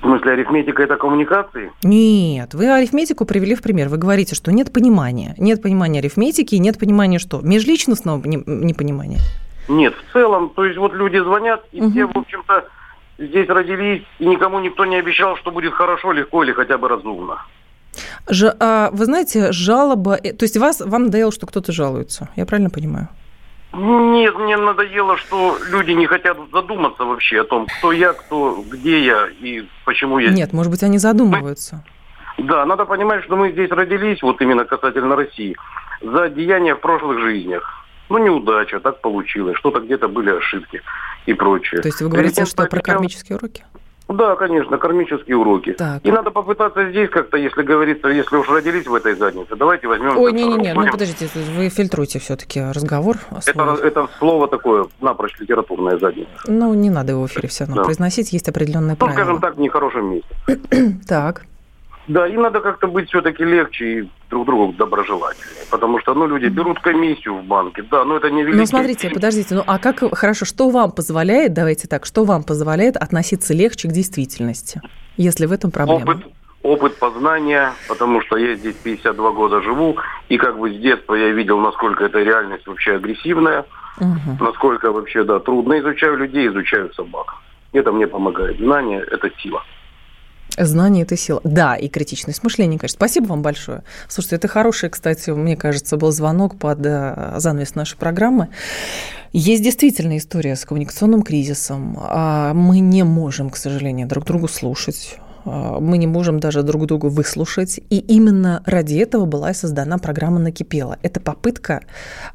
[0.00, 1.70] В смысле, арифметика это коммуникации?
[1.84, 3.88] Нет, вы арифметику привели в пример.
[3.88, 5.34] Вы говорите, что нет понимания.
[5.38, 7.40] Нет понимания арифметики и нет понимания что?
[7.40, 9.20] Межличностного не- непонимания.
[9.68, 12.64] Нет, в целом, то есть вот люди звонят, и все, в общем-то,
[13.18, 17.46] здесь родились, и никому никто не обещал, что будет хорошо, легко или хотя бы разумно.
[18.28, 20.16] Ж- а, вы знаете, жалоба...
[20.22, 22.28] э, То есть вас, вам надоело, что кто-то жалуется.
[22.36, 23.08] Я правильно понимаю?
[23.74, 29.02] Нет, мне надоело, что люди не хотят задуматься вообще о том, кто я, кто, где
[29.04, 30.30] я и почему я.
[30.30, 31.82] Нет, может быть, они задумываются.
[32.38, 35.56] Да, надо понимать, что мы здесь родились, вот именно касательно России,
[36.02, 37.62] за деяния в прошлых жизнях.
[38.10, 40.82] Ну, неудача, так получилось, что-то где-то были ошибки
[41.24, 41.80] и прочее.
[41.80, 43.64] То есть вы говорите, что про кармические уроки?
[44.12, 45.72] Да, конечно, кармические уроки.
[45.72, 46.04] Так.
[46.04, 50.16] И надо попытаться здесь как-то, если говорится, если уж родились в этой заднице, давайте возьмем...
[50.18, 53.16] Ой, не-не-не, ну подождите, вы фильтруете все-таки разговор.
[53.46, 56.30] это, это слово такое, напрочь литературная задница.
[56.46, 57.84] Ну, не надо его в эфире все равно Да.
[57.84, 59.14] произносить, есть определенные Ну, правила.
[59.16, 60.28] скажем так, в нехорошем месте.
[61.08, 61.42] Так.
[62.08, 65.64] Да, и надо как-то быть все-таки легче и друг другу доброжелательнее.
[65.70, 68.58] Потому что, ну, люди берут комиссию в банке, да, но это не великий...
[68.58, 72.96] Ну, смотрите, подождите, ну а как, хорошо, что вам позволяет, давайте так, что вам позволяет
[72.96, 74.80] относиться легче к действительности,
[75.16, 76.02] если в этом проблема?
[76.02, 76.26] Опыт,
[76.62, 79.96] опыт познания, потому что я здесь 52 года живу,
[80.28, 83.64] и как бы с детства я видел, насколько эта реальность вообще агрессивная,
[83.98, 84.38] Мгм.
[84.40, 87.34] насколько вообще, да, трудно изучаю людей, изучаю собак.
[87.72, 88.58] Это мне помогает.
[88.58, 89.62] Знание– это сила.
[90.58, 91.40] Знание– это сила.
[91.44, 92.96] Да, и критичность мышления, конечно.
[92.96, 93.82] Спасибо вам большое.
[94.08, 98.48] Слушайте, это хороший, кстати, мне кажется, был звонок под э, занавес нашей программы.
[99.32, 101.98] Есть действительно история с коммуникационным кризисом.
[102.00, 107.06] А мы не можем, к сожалению, друг другу слушать мы не можем даже друг друга
[107.06, 107.80] выслушать.
[107.90, 110.98] И именно ради этого была и создана программа «Накипела».
[111.02, 111.82] Это попытка,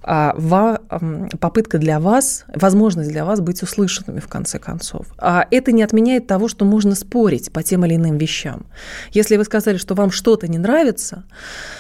[0.04, 0.36] а,
[1.40, 5.06] попытка для вас, возможность для вас быть услышанными в конце концов.
[5.18, 8.66] А это не отменяет того, что можно спорить по тем или иным вещам.
[9.12, 11.24] Если вы сказали, что вам что-то не нравится,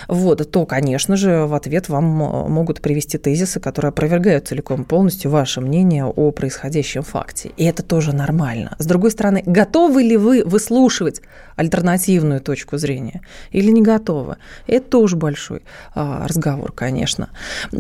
[0.07, 5.61] вот, то, конечно же, в ответ вам могут привести тезисы, которые опровергают целиком полностью ваше
[5.61, 7.51] мнение о происходящем факте.
[7.57, 8.75] И это тоже нормально.
[8.79, 11.21] С другой стороны, готовы ли вы выслушивать слышать
[11.55, 14.37] альтернативную точку зрения или не готовы.
[14.67, 15.63] Это тоже большой
[15.95, 17.29] а, разговор, конечно.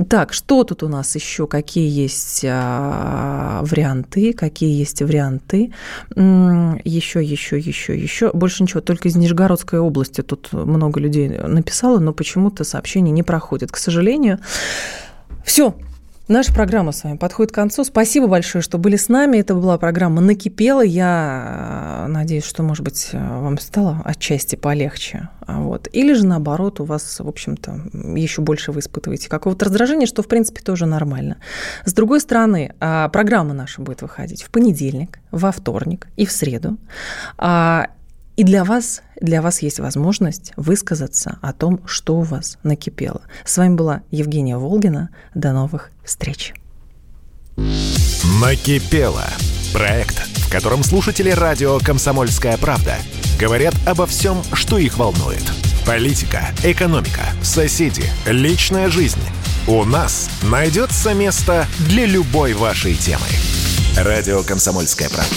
[0.09, 1.45] Так, что тут у нас еще?
[1.45, 4.33] Какие есть а, варианты?
[4.33, 5.71] Какие есть варианты?
[6.15, 8.31] Еще, еще, еще, еще.
[8.33, 13.71] Больше ничего, только из Нижегородской области тут много людей написало, но почему-то сообщение не проходит,
[13.71, 14.39] к сожалению.
[15.45, 15.75] Все,
[16.27, 17.85] Наша программа с вами подходит к концу.
[17.85, 19.37] Спасибо большое, что были с нами.
[19.37, 20.83] Это была программа «Накипела».
[20.83, 25.29] Я э, надеюсь, что, может быть, э, вам стало отчасти полегче.
[25.47, 25.87] Вот.
[25.93, 27.79] Или же, наоборот, у вас, в общем-то,
[28.17, 31.37] еще больше вы испытываете какого-то раздражения, что, в принципе, тоже нормально.
[31.85, 36.75] С другой стороны, а, программа наша будет выходить в понедельник, во вторник и в среду.
[38.37, 43.21] И для вас, для вас есть возможность высказаться о том, что у вас накипело.
[43.43, 45.09] С вами была Евгения Волгина.
[45.33, 46.53] До новых встреч.
[47.55, 49.25] Накипело.
[49.73, 52.97] Проект, в котором слушатели радио «Комсомольская правда»
[53.39, 55.43] говорят обо всем, что их волнует.
[55.87, 59.21] Политика, экономика, соседи, личная жизнь.
[59.67, 63.25] У нас найдется место для любой вашей темы.
[63.97, 65.35] Радио «Комсомольская правда»